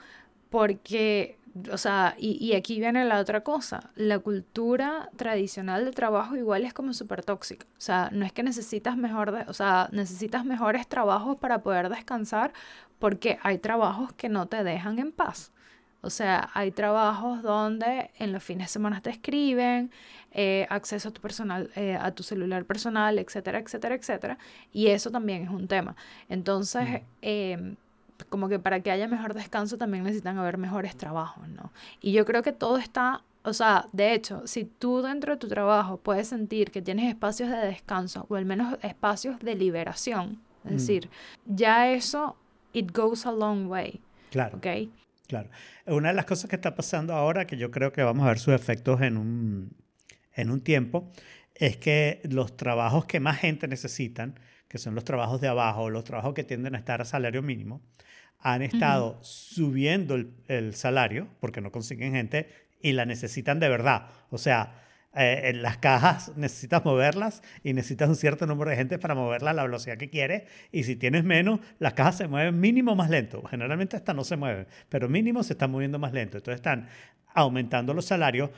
porque 0.48 1.36
o 1.70 1.76
sea, 1.76 2.14
y, 2.18 2.54
aquí 2.54 2.80
viene 2.80 3.04
la 3.04 3.20
otra 3.20 3.42
cosa, 3.42 3.90
la 3.94 4.18
cultura 4.18 5.10
tradicional 5.16 5.84
de 5.84 5.90
trabajo 5.90 6.36
igual 6.36 6.64
es 6.64 6.72
como 6.72 6.94
súper 6.94 7.22
tóxica, 7.22 7.66
o 7.76 7.80
sea, 7.80 8.08
no 8.12 8.24
es 8.24 8.32
que 8.32 8.42
necesitas 8.42 8.96
mejor, 8.96 9.44
o 9.46 9.52
sea, 9.52 9.90
necesitas 9.92 10.46
mejores 10.46 10.88
trabajos 10.88 11.38
para 11.38 11.62
poder 11.62 11.90
descansar 11.90 12.54
porque 12.98 13.38
hay 13.42 13.58
trabajos 13.58 14.14
que 14.14 14.30
no 14.30 14.46
te 14.46 14.64
dejan 14.64 14.98
en 14.98 15.12
paz. 15.12 15.52
O 16.02 16.10
sea, 16.10 16.50
hay 16.52 16.72
trabajos 16.72 17.42
donde 17.42 18.10
en 18.18 18.32
los 18.32 18.42
fines 18.42 18.66
de 18.66 18.72
semana 18.72 19.00
te 19.00 19.10
escriben, 19.10 19.90
eh, 20.32 20.66
acceso 20.68 21.10
a 21.10 21.12
tu 21.12 21.20
personal, 21.20 21.70
eh, 21.76 21.96
a 21.98 22.10
tu 22.10 22.24
celular 22.24 22.64
personal, 22.64 23.20
etcétera, 23.20 23.60
etcétera, 23.60 23.94
etcétera. 23.94 24.38
Y 24.72 24.88
eso 24.88 25.12
también 25.12 25.44
es 25.44 25.50
un 25.50 25.68
tema. 25.68 25.94
Entonces, 26.28 27.02
eh, 27.22 27.76
como 28.28 28.48
que 28.48 28.58
para 28.58 28.80
que 28.80 28.90
haya 28.90 29.06
mejor 29.06 29.34
descanso 29.34 29.78
también 29.78 30.02
necesitan 30.02 30.38
haber 30.38 30.58
mejores 30.58 30.96
trabajos, 30.96 31.48
¿no? 31.48 31.70
Y 32.00 32.12
yo 32.12 32.24
creo 32.24 32.42
que 32.42 32.52
todo 32.52 32.78
está, 32.78 33.22
o 33.44 33.52
sea, 33.52 33.86
de 33.92 34.12
hecho, 34.14 34.46
si 34.46 34.64
tú 34.64 35.02
dentro 35.02 35.34
de 35.34 35.38
tu 35.38 35.48
trabajo 35.48 35.98
puedes 35.98 36.28
sentir 36.28 36.70
que 36.72 36.82
tienes 36.82 37.08
espacios 37.08 37.48
de 37.48 37.58
descanso 37.58 38.26
o 38.28 38.34
al 38.34 38.44
menos 38.44 38.76
espacios 38.82 39.38
de 39.40 39.54
liberación, 39.54 40.40
es 40.64 40.70
mm. 40.70 40.74
decir, 40.74 41.10
ya 41.46 41.90
eso, 41.92 42.36
it 42.72 42.90
goes 42.96 43.24
a 43.24 43.32
long 43.32 43.68
way. 43.68 44.00
Claro. 44.30 44.56
¿Ok? 44.56 44.66
Claro. 45.32 45.48
Una 45.86 46.08
de 46.08 46.14
las 46.14 46.26
cosas 46.26 46.50
que 46.50 46.56
está 46.56 46.74
pasando 46.74 47.14
ahora, 47.14 47.46
que 47.46 47.56
yo 47.56 47.70
creo 47.70 47.90
que 47.90 48.02
vamos 48.02 48.26
a 48.26 48.28
ver 48.28 48.38
sus 48.38 48.52
efectos 48.52 49.00
en 49.00 49.16
un, 49.16 49.74
en 50.34 50.50
un 50.50 50.60
tiempo, 50.60 51.10
es 51.54 51.78
que 51.78 52.20
los 52.24 52.54
trabajos 52.54 53.06
que 53.06 53.18
más 53.18 53.38
gente 53.38 53.66
necesitan, 53.66 54.38
que 54.68 54.76
son 54.76 54.94
los 54.94 55.04
trabajos 55.04 55.40
de 55.40 55.48
abajo, 55.48 55.88
los 55.88 56.04
trabajos 56.04 56.34
que 56.34 56.44
tienden 56.44 56.74
a 56.74 56.78
estar 56.78 57.00
a 57.00 57.06
salario 57.06 57.40
mínimo, 57.40 57.80
han 58.40 58.60
estado 58.60 59.20
subiendo 59.22 60.16
el, 60.48 60.74
salario 60.74 61.28
porque 61.40 61.62
no 61.62 61.72
consiguen 61.72 62.12
gente 62.12 62.50
y 62.82 62.92
la 62.92 63.06
necesitan 63.06 63.58
de 63.58 63.70
verdad. 63.70 64.08
O 64.28 64.36
sea, 64.36 64.82
eh, 65.14 65.42
en 65.44 65.62
las 65.62 65.78
cajas 65.78 66.32
necesitas 66.36 66.84
moverlas 66.84 67.42
y 67.62 67.72
necesitas 67.72 68.08
un 68.08 68.16
cierto 68.16 68.46
número 68.46 68.70
de 68.70 68.76
gente 68.76 68.98
para 68.98 69.14
moverla 69.14 69.50
a 69.50 69.54
la 69.54 69.62
velocidad 69.62 69.96
que 69.96 70.10
quieres. 70.10 70.44
Y 70.70 70.84
si 70.84 70.96
tienes 70.96 71.24
menos, 71.24 71.60
las 71.78 71.94
cajas 71.94 72.16
se 72.16 72.28
mueven 72.28 72.58
mínimo 72.60 72.94
más 72.96 73.10
lento. 73.10 73.42
Generalmente 73.48 73.96
hasta 73.96 74.14
no 74.14 74.24
se 74.24 74.36
mueven, 74.36 74.66
pero 74.88 75.08
mínimo 75.08 75.42
se 75.42 75.54
están 75.54 75.70
moviendo 75.70 75.98
más 75.98 76.12
lento. 76.12 76.38
Entonces 76.38 76.56
están 76.56 76.88
aumentando 77.34 77.94
los 77.94 78.04
salarios. 78.04 78.50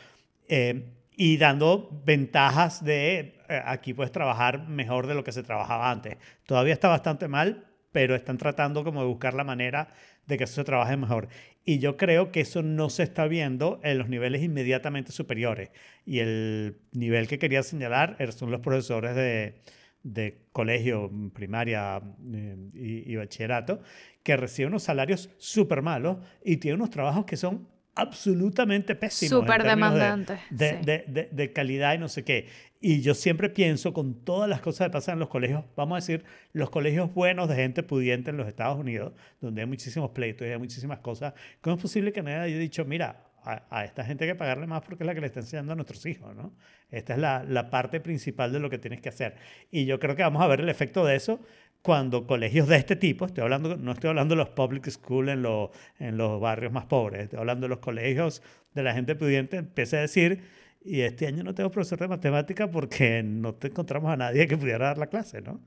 Eh, 0.48 0.84
y 1.16 1.36
dando 1.36 2.02
ventajas 2.04 2.84
de 2.84 3.34
eh, 3.48 3.62
aquí 3.64 3.94
puedes 3.94 4.12
trabajar 4.12 4.66
mejor 4.68 5.06
de 5.06 5.14
lo 5.14 5.24
que 5.24 5.32
se 5.32 5.42
trabajaba 5.42 5.90
antes. 5.90 6.16
Todavía 6.46 6.72
está 6.72 6.88
bastante 6.88 7.28
mal, 7.28 7.66
pero 7.92 8.14
están 8.14 8.38
tratando 8.38 8.84
como 8.84 9.00
de 9.02 9.06
buscar 9.06 9.34
la 9.34 9.44
manera 9.44 9.88
de 10.26 10.38
que 10.38 10.44
eso 10.44 10.54
se 10.54 10.64
trabaje 10.64 10.96
mejor. 10.96 11.28
Y 11.64 11.78
yo 11.78 11.96
creo 11.96 12.30
que 12.30 12.40
eso 12.40 12.62
no 12.62 12.90
se 12.90 13.02
está 13.02 13.26
viendo 13.26 13.80
en 13.82 13.98
los 13.98 14.08
niveles 14.08 14.42
inmediatamente 14.42 15.12
superiores. 15.12 15.70
Y 16.04 16.18
el 16.18 16.78
nivel 16.92 17.26
que 17.26 17.38
quería 17.38 17.62
señalar 17.62 18.16
er, 18.18 18.32
son 18.32 18.50
los 18.50 18.60
profesores 18.60 19.14
de, 19.14 19.54
de 20.02 20.46
colegio, 20.52 21.10
primaria 21.32 22.02
eh, 22.32 22.56
y, 22.74 23.12
y, 23.12 23.16
bachillerato, 23.16 23.80
que 24.22 24.36
reciben 24.36 24.68
unos 24.68 24.82
salarios 24.82 25.30
súper 25.38 25.82
malos 25.82 26.18
y 26.44 26.58
tienen 26.58 26.80
unos 26.80 26.90
trabajos 26.90 27.24
que 27.24 27.36
son 27.36 27.68
absolutamente 27.94 28.94
pésimos. 28.94 29.40
Súper 29.40 29.62
demandantes. 29.62 30.40
De, 30.50 31.04
de, 31.06 31.28
de, 31.30 31.52
calidad 31.52 31.94
y 31.94 31.98
no 31.98 32.08
sé 32.08 32.24
qué. 32.24 32.48
Y 32.80 33.00
yo 33.00 33.14
siempre 33.14 33.48
pienso 33.48 33.92
con 33.92 34.24
todas 34.24 34.48
las 34.48 34.60
cosas 34.60 34.88
que 34.88 34.92
pasan 34.92 35.14
en 35.14 35.20
los 35.20 35.28
colegios, 35.28 35.64
vamos 35.76 35.96
a 35.96 36.00
decir, 36.00 36.24
los 36.52 36.70
colegios 36.70 37.12
buenos 37.14 37.48
de 37.48 37.56
gente 37.56 37.82
pudiente 37.82 38.30
en 38.30 38.36
los 38.36 38.46
Estados 38.46 38.78
Unidos, 38.78 39.12
donde 39.40 39.62
hay 39.62 39.66
muchísimos 39.66 40.10
pleitos 40.10 40.46
y 40.46 40.50
hay 40.50 40.58
muchísimas 40.58 40.98
cosas, 40.98 41.32
¿cómo 41.62 41.76
es 41.76 41.82
posible 41.82 42.12
que 42.12 42.22
nadie 42.22 42.36
haya 42.36 42.58
dicho, 42.58 42.84
mira, 42.84 43.24
a, 43.42 43.84
esta 43.84 44.04
gente 44.04 44.24
hay 44.24 44.30
que 44.30 44.34
pagarle 44.36 44.66
más 44.66 44.82
porque 44.82 45.04
es 45.04 45.06
la 45.06 45.14
que 45.14 45.20
le 45.20 45.26
está 45.26 45.40
enseñando 45.40 45.72
a 45.72 45.76
nuestros 45.76 46.04
hijos, 46.06 46.34
¿no? 46.34 46.54
Esta 46.90 47.14
es 47.14 47.18
la, 47.18 47.44
la 47.44 47.70
parte 47.70 48.00
principal 48.00 48.52
de 48.52 48.60
lo 48.60 48.70
que 48.70 48.78
tienes 48.78 49.00
que 49.00 49.10
hacer. 49.10 49.36
Y 49.70 49.84
yo 49.84 49.98
creo 49.98 50.16
que 50.16 50.22
vamos 50.22 50.42
a 50.42 50.46
ver 50.46 50.60
el 50.60 50.68
efecto 50.68 51.04
de 51.04 51.16
eso 51.16 51.40
cuando 51.84 52.26
colegios 52.26 52.66
de 52.66 52.76
este 52.76 52.96
tipo, 52.96 53.26
estoy 53.26 53.42
hablando, 53.42 53.76
no 53.76 53.92
estoy 53.92 54.08
hablando 54.08 54.34
de 54.34 54.38
los 54.38 54.48
public 54.48 54.88
school 54.88 55.28
en, 55.28 55.42
los 55.42 55.68
en 55.98 56.16
los 56.16 56.40
barrios 56.40 56.72
más 56.72 56.86
pobres, 56.86 57.24
estoy 57.24 57.38
hablando 57.38 57.66
de 57.66 57.68
los 57.68 57.80
colegios 57.80 58.42
de 58.72 58.82
la 58.82 58.94
gente 58.94 59.14
pudiente, 59.14 59.58
empieza 59.58 59.98
a 59.98 60.00
decir, 60.00 60.42
y 60.82 61.02
este 61.02 61.26
año 61.26 61.44
no 61.44 61.54
tengo 61.54 61.70
profesor 61.70 61.98
de 61.98 62.08
matemática 62.08 62.70
porque 62.70 63.22
no 63.22 63.52
te 63.52 63.66
encontramos 63.66 64.10
a 64.10 64.16
nadie 64.16 64.48
que 64.48 64.56
pudiera 64.56 64.86
dar 64.86 64.96
la 64.96 65.08
clase, 65.08 65.42
¿no? 65.42 65.60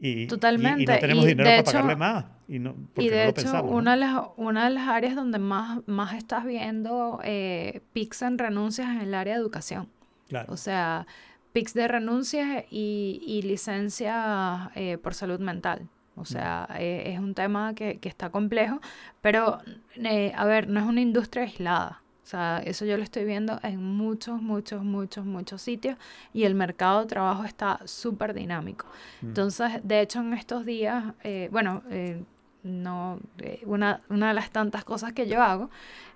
Y, 0.00 0.26
Totalmente. 0.26 0.84
Y, 0.84 0.86
no 0.86 0.98
tenemos 0.98 1.26
dinero 1.26 1.50
para 1.50 1.62
pagarle 1.64 1.96
más. 1.96 2.24
Y, 2.48 2.58
no, 2.58 2.74
y 2.96 3.10
de 3.10 3.24
no 3.24 3.30
hecho, 3.30 3.62
una, 3.64 3.90
de 3.90 3.96
las, 3.98 4.22
una 4.38 4.64
de 4.64 4.70
las 4.70 4.88
áreas 4.88 5.14
donde 5.14 5.38
más, 5.38 5.86
más 5.86 6.14
estás 6.14 6.46
viendo 6.46 7.20
eh, 7.24 7.82
pics 7.92 8.22
en 8.22 8.38
renuncias 8.38 8.88
es 8.88 8.94
en 8.96 9.02
el 9.02 9.14
área 9.14 9.34
de 9.34 9.40
educación. 9.40 9.90
Claro. 10.28 10.50
O 10.50 10.56
sea, 10.56 11.06
pics 11.52 11.74
de 11.74 11.88
renuncias 11.88 12.64
y, 12.70 13.22
y 13.26 13.42
licencias 13.42 14.70
eh, 14.74 14.98
por 14.98 15.14
salud 15.14 15.40
mental. 15.40 15.88
O 16.14 16.26
sea, 16.26 16.68
eh, 16.78 17.04
es 17.06 17.18
un 17.18 17.34
tema 17.34 17.74
que, 17.74 17.98
que 17.98 18.08
está 18.08 18.28
complejo, 18.28 18.80
pero, 19.22 19.60
eh, 19.96 20.32
a 20.36 20.44
ver, 20.44 20.68
no 20.68 20.80
es 20.80 20.86
una 20.86 21.00
industria 21.00 21.44
aislada. 21.44 22.02
O 22.22 22.26
sea, 22.26 22.62
eso 22.64 22.84
yo 22.84 22.96
lo 22.96 23.02
estoy 23.02 23.24
viendo 23.24 23.58
en 23.62 23.82
muchos, 23.82 24.40
muchos, 24.40 24.84
muchos, 24.84 25.24
muchos 25.24 25.60
sitios 25.60 25.96
y 26.32 26.44
el 26.44 26.54
mercado 26.54 27.00
de 27.00 27.06
trabajo 27.06 27.44
está 27.44 27.80
súper 27.84 28.32
dinámico. 28.32 28.86
Entonces, 29.22 29.80
de 29.82 30.00
hecho, 30.00 30.20
en 30.20 30.32
estos 30.34 30.64
días, 30.64 31.14
eh, 31.24 31.48
bueno, 31.50 31.82
eh, 31.90 32.22
no, 32.62 33.18
eh, 33.38 33.60
una, 33.66 34.00
una 34.08 34.28
de 34.28 34.34
las 34.34 34.50
tantas 34.50 34.84
cosas 34.84 35.12
que 35.12 35.26
yo 35.26 35.42
hago 35.42 35.70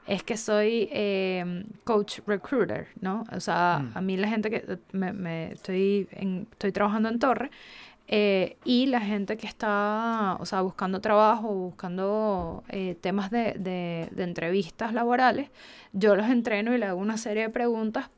es 0.07 0.23
que 0.23 0.37
soy 0.37 0.89
eh, 0.93 1.65
coach 1.85 2.21
recruiter, 2.27 2.87
¿no? 3.01 3.25
O 3.33 3.41
sea, 3.41 3.81
Mm. 3.83 3.99
a 3.99 4.01
mí 4.01 4.17
la 4.17 4.29
gente 4.29 4.51
que 4.51 4.79
me, 4.93 5.13
me 5.13 5.53
estoy, 5.53 6.09
en- 6.13 6.47
estoy 6.53 6.71
trabajando 6.73 7.09
en 7.09 7.19
Torre 7.19 7.51
eh, 8.09 8.57
y 8.65 8.87
la 8.87 9.01
gente 9.01 9.37
que 9.37 9.49
está, 9.49 10.37
o 10.39 10.47
sea, 10.47 10.61
buscando 10.61 11.01
trabajo, 11.01 11.49
buscando 11.53 12.63
eh, 12.69 12.97
temas 13.01 13.33
de, 13.33 13.55
de- 13.59 14.09
de 14.13 14.23
entrevistas 14.23 14.93
laborales, 14.95 15.51
yo 15.93 16.15
los 16.15 16.29
entreno 16.29 16.73
y 16.73 16.79
le 16.79 16.87
hago 16.87 17.01
una 17.01 17.17
serie 17.17 17.43
de 17.45 17.51
preguntas 17.51 18.09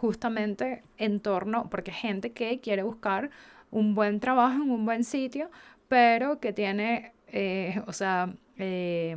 justamente 0.00 0.82
en 0.98 1.20
torno, 1.20 1.70
porque 1.70 1.92
gente 1.92 2.32
que 2.32 2.58
quiere 2.58 2.82
buscar 2.82 3.30
un 3.70 3.94
buen 3.94 4.18
trabajo 4.18 4.56
en 4.62 4.70
un 4.70 4.84
buen 4.84 5.04
sitio, 5.04 5.48
pero 5.88 6.40
que 6.40 6.52
tiene, 6.52 7.12
eh, 7.28 7.82
o 7.86 7.92
sea, 7.92 8.32
eh, 8.58 9.16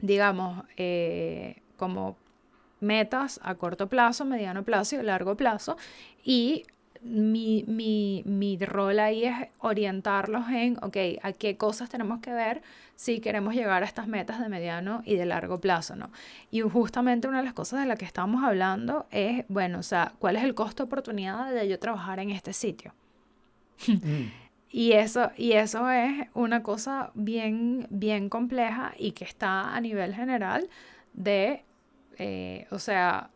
digamos, 0.00 0.64
eh, 0.76 1.56
como 1.76 2.16
metas 2.80 3.40
a 3.42 3.54
corto 3.54 3.88
plazo, 3.88 4.24
mediano 4.24 4.62
plazo 4.62 4.96
y 4.96 5.02
largo 5.02 5.36
plazo. 5.36 5.76
Y 6.22 6.64
mi, 7.04 7.64
mi, 7.66 8.22
mi 8.24 8.56
rol 8.58 8.98
ahí 8.98 9.24
es 9.24 9.36
orientarlos 9.58 10.48
en, 10.48 10.78
ok, 10.82 10.96
a 11.22 11.32
qué 11.32 11.56
cosas 11.56 11.90
tenemos 11.90 12.20
que 12.20 12.32
ver 12.32 12.62
si 12.96 13.20
queremos 13.20 13.54
llegar 13.54 13.82
a 13.82 13.86
estas 13.86 14.06
metas 14.06 14.40
de 14.40 14.48
mediano 14.48 15.02
y 15.04 15.16
de 15.16 15.26
largo 15.26 15.60
plazo, 15.60 15.96
¿no? 15.96 16.10
Y 16.50 16.60
justamente 16.62 17.28
una 17.28 17.38
de 17.38 17.44
las 17.44 17.52
cosas 17.52 17.80
de 17.80 17.86
las 17.86 17.98
que 17.98 18.04
estamos 18.04 18.42
hablando 18.42 19.06
es, 19.10 19.44
bueno, 19.48 19.80
o 19.80 19.82
sea, 19.82 20.12
¿cuál 20.18 20.36
es 20.36 20.44
el 20.44 20.54
costo 20.54 20.84
oportunidad 20.84 21.52
de 21.52 21.68
yo 21.68 21.78
trabajar 21.78 22.20
en 22.20 22.30
este 22.30 22.52
sitio? 22.52 22.94
Mm. 23.86 24.43
Y 24.76 24.90
eso, 24.94 25.30
y 25.36 25.52
eso 25.52 25.88
es 25.88 26.26
una 26.34 26.64
cosa 26.64 27.12
bien, 27.14 27.86
bien 27.90 28.28
compleja 28.28 28.92
y 28.98 29.12
que 29.12 29.24
está 29.24 29.72
a 29.72 29.80
nivel 29.80 30.12
general 30.12 30.68
de, 31.12 31.62
eh, 32.18 32.66
o 32.72 32.80
sea, 32.80 33.30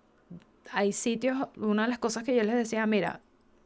hay 0.72 0.92
sitios, 0.92 1.46
una 1.56 1.84
de 1.84 1.90
las 1.90 2.00
cosas 2.00 2.24
que 2.24 2.34
yo 2.34 2.42
les 2.42 2.56
decía, 2.56 2.84
mira, 2.88 3.20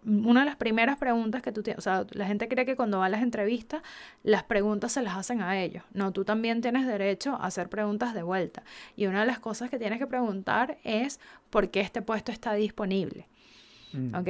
una 0.04 0.40
de 0.40 0.46
las 0.46 0.56
primeras 0.56 0.98
preguntas 0.98 1.40
que 1.40 1.50
tú 1.50 1.62
tienes, 1.62 1.78
o 1.78 1.80
sea, 1.80 2.04
la 2.10 2.26
gente 2.26 2.46
cree 2.46 2.66
que 2.66 2.76
cuando 2.76 2.98
va 2.98 3.06
a 3.06 3.08
las 3.08 3.22
entrevistas, 3.22 3.80
las 4.22 4.42
preguntas 4.42 4.92
se 4.92 5.00
las 5.00 5.16
hacen 5.16 5.40
a 5.40 5.58
ellos. 5.58 5.82
No, 5.94 6.12
tú 6.12 6.26
también 6.26 6.60
tienes 6.60 6.86
derecho 6.86 7.36
a 7.36 7.46
hacer 7.46 7.70
preguntas 7.70 8.12
de 8.12 8.22
vuelta. 8.22 8.64
Y 8.96 9.06
una 9.06 9.20
de 9.20 9.26
las 9.26 9.38
cosas 9.38 9.70
que 9.70 9.78
tienes 9.78 9.98
que 9.98 10.06
preguntar 10.06 10.76
es 10.84 11.20
por 11.48 11.70
qué 11.70 11.80
este 11.80 12.02
puesto 12.02 12.32
está 12.32 12.52
disponible. 12.52 13.28
Mm. 13.94 14.14
¿ok? 14.14 14.28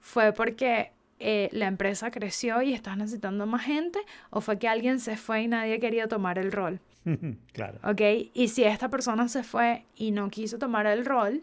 ¿Fue 0.00 0.32
porque 0.32 0.90
eh, 1.20 1.48
la 1.52 1.66
empresa 1.66 2.10
creció 2.10 2.62
y 2.62 2.72
estás 2.72 2.96
necesitando 2.96 3.46
más 3.46 3.64
gente 3.64 4.00
o 4.30 4.40
fue 4.40 4.58
que 4.58 4.68
alguien 4.68 4.98
se 4.98 5.16
fue 5.16 5.42
y 5.42 5.48
nadie 5.48 5.78
quería 5.78 6.08
tomar 6.08 6.38
el 6.38 6.50
rol? 6.50 6.80
claro. 7.52 7.78
¿Ok? 7.84 8.00
Y 8.34 8.48
si 8.48 8.64
esta 8.64 8.88
persona 8.88 9.28
se 9.28 9.42
fue 9.42 9.84
y 9.94 10.10
no 10.10 10.30
quiso 10.30 10.58
tomar 10.58 10.86
el 10.86 11.04
rol, 11.04 11.42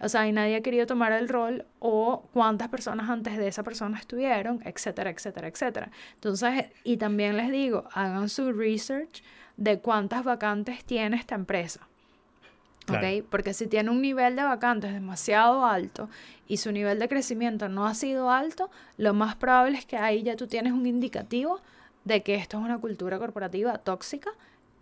o 0.00 0.08
sea, 0.08 0.26
y 0.26 0.32
nadie 0.32 0.56
ha 0.56 0.60
querido 0.60 0.86
tomar 0.86 1.12
el 1.12 1.28
rol, 1.28 1.64
o 1.78 2.28
cuántas 2.32 2.68
personas 2.68 3.08
antes 3.08 3.38
de 3.38 3.48
esa 3.48 3.62
persona 3.62 3.98
estuvieron, 3.98 4.60
etcétera, 4.64 5.10
etcétera, 5.10 5.48
etcétera. 5.48 5.90
Entonces, 6.14 6.66
y 6.82 6.96
también 6.96 7.36
les 7.36 7.50
digo, 7.50 7.88
hagan 7.92 8.28
su 8.28 8.52
research 8.52 9.22
de 9.56 9.78
cuántas 9.78 10.24
vacantes 10.24 10.84
tiene 10.84 11.16
esta 11.16 11.34
empresa. 11.34 11.88
Claro. 12.86 13.06
¿ok? 13.06 13.24
Porque 13.30 13.54
si 13.54 13.66
tiene 13.66 13.90
un 13.90 14.02
nivel 14.02 14.36
de 14.36 14.42
vacantes 14.42 14.92
demasiado 14.92 15.64
alto 15.64 16.08
y 16.46 16.58
su 16.58 16.70
nivel 16.72 16.98
de 16.98 17.08
crecimiento 17.08 17.68
no 17.68 17.86
ha 17.86 17.94
sido 17.94 18.30
alto, 18.30 18.70
lo 18.98 19.14
más 19.14 19.36
probable 19.36 19.78
es 19.78 19.86
que 19.86 19.96
ahí 19.96 20.22
ya 20.22 20.36
tú 20.36 20.46
tienes 20.46 20.72
un 20.72 20.86
indicativo 20.86 21.60
de 22.04 22.22
que 22.22 22.34
esto 22.34 22.58
es 22.58 22.64
una 22.64 22.78
cultura 22.78 23.18
corporativa 23.18 23.78
tóxica 23.78 24.30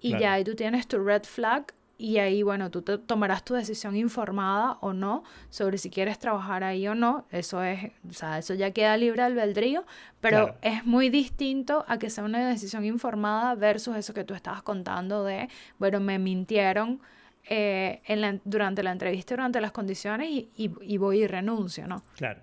y 0.00 0.08
Claro. 0.10 0.22
ya 0.22 0.32
ahí 0.32 0.44
tú 0.44 0.54
tienes 0.56 0.88
tu 0.88 0.98
red 1.02 1.22
flag 1.22 1.72
y 1.98 2.18
ahí, 2.18 2.42
bueno, 2.42 2.68
tú 2.72 2.82
te 2.82 2.98
tomarás 2.98 3.44
tu 3.44 3.54
decisión 3.54 3.94
informada 3.94 4.72
o 4.80 4.92
no 4.92 5.22
sobre 5.50 5.78
si 5.78 5.88
quieres 5.88 6.18
trabajar 6.18 6.64
ahí 6.64 6.88
o 6.88 6.96
no. 6.96 7.26
Eso 7.30 7.62
es, 7.62 7.92
o 8.10 8.12
sea, 8.12 8.38
eso 8.38 8.54
ya 8.54 8.72
queda 8.72 8.96
libre 8.96 9.22
albedrío, 9.22 9.84
pero 10.20 10.46
Claro. 10.46 10.58
es 10.62 10.84
muy 10.84 11.10
distinto 11.10 11.84
a 11.86 11.98
que 12.00 12.10
sea 12.10 12.24
una 12.24 12.48
decisión 12.48 12.84
informada 12.84 13.54
versus 13.54 13.94
eso 13.94 14.12
que 14.14 14.24
tú 14.24 14.34
estabas 14.34 14.62
contando 14.62 15.22
de, 15.22 15.48
bueno, 15.78 16.00
me 16.00 16.18
mintieron 16.18 17.00
eh, 17.48 18.00
en 18.06 18.20
la- 18.20 18.38
durante 18.44 18.82
la 18.82 18.92
entrevista, 18.92 19.34
durante 19.34 19.60
las 19.60 19.72
condiciones 19.72 20.28
y, 20.28 20.50
y- 20.56 20.70
y 20.82 20.96
voy 20.98 21.22
y 21.22 21.26
renuncio, 21.26 21.86
¿no? 21.86 22.04
Claro. 22.16 22.40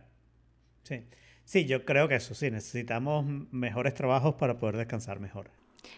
Sí. 0.83 1.05
Sí, 1.45 1.65
yo 1.65 1.83
creo 1.85 2.07
que 2.07 2.15
eso 2.15 2.35
sí, 2.35 2.51
necesitamos 2.51 3.25
mejores 3.51 3.93
trabajos 3.95 4.35
para 4.35 4.57
poder 4.59 4.77
descansar 4.77 5.19
mejor. 5.19 5.49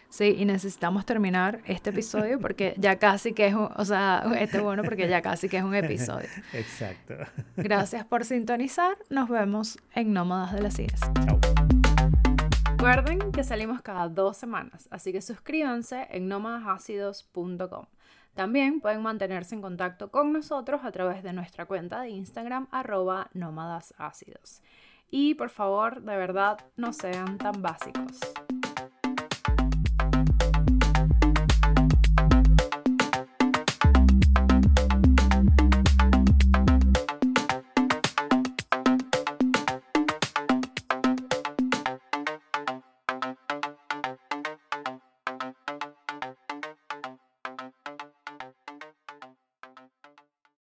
Sí, 0.09 0.35
y 0.37 0.45
necesitamos 0.45 1.05
terminar 1.05 1.59
este 1.65 1.89
episodio 1.89 2.39
porque 2.39 2.75
ya 2.77 2.97
casi 2.99 3.33
que 3.33 3.47
es 3.47 3.53
un, 3.53 3.67
o 3.75 3.83
sea, 3.83 4.23
este 4.39 4.57
es 4.57 4.63
bueno 4.63 4.83
porque 4.83 5.07
ya 5.09 5.21
casi 5.21 5.49
que 5.49 5.57
es 5.57 5.63
un 5.63 5.73
episodio. 5.75 6.27
Exacto. 6.53 7.15
Gracias 7.57 8.05
por 8.05 8.23
sintonizar, 8.23 8.97
nos 9.09 9.27
vemos 9.27 9.77
en 9.95 10.13
Nómadas 10.13 10.53
de 10.53 10.61
las 10.61 10.77
IES. 10.79 10.99
Chao. 11.25 11.39
Recuerden 12.77 13.31
que 13.31 13.43
salimos 13.43 13.81
cada 13.81 14.07
dos 14.09 14.37
semanas, 14.37 14.87
así 14.91 15.11
que 15.11 15.21
suscríbanse 15.21 16.07
en 16.11 16.27
nómadasácidos.com. 16.27 17.85
También 18.35 18.79
pueden 18.79 19.01
mantenerse 19.01 19.55
en 19.55 19.61
contacto 19.61 20.09
con 20.09 20.31
nosotros 20.31 20.81
a 20.83 20.91
través 20.91 21.21
de 21.23 21.33
nuestra 21.33 21.65
cuenta 21.65 22.01
de 22.01 22.09
Instagram 22.09 22.67
arroba. 22.71 23.29
Y 25.09 25.33
por 25.35 25.49
favor, 25.49 26.01
de 26.01 26.15
verdad, 26.15 26.57
no 26.77 26.93
sean 26.93 27.37
tan 27.37 27.61
básicos. 27.61 28.19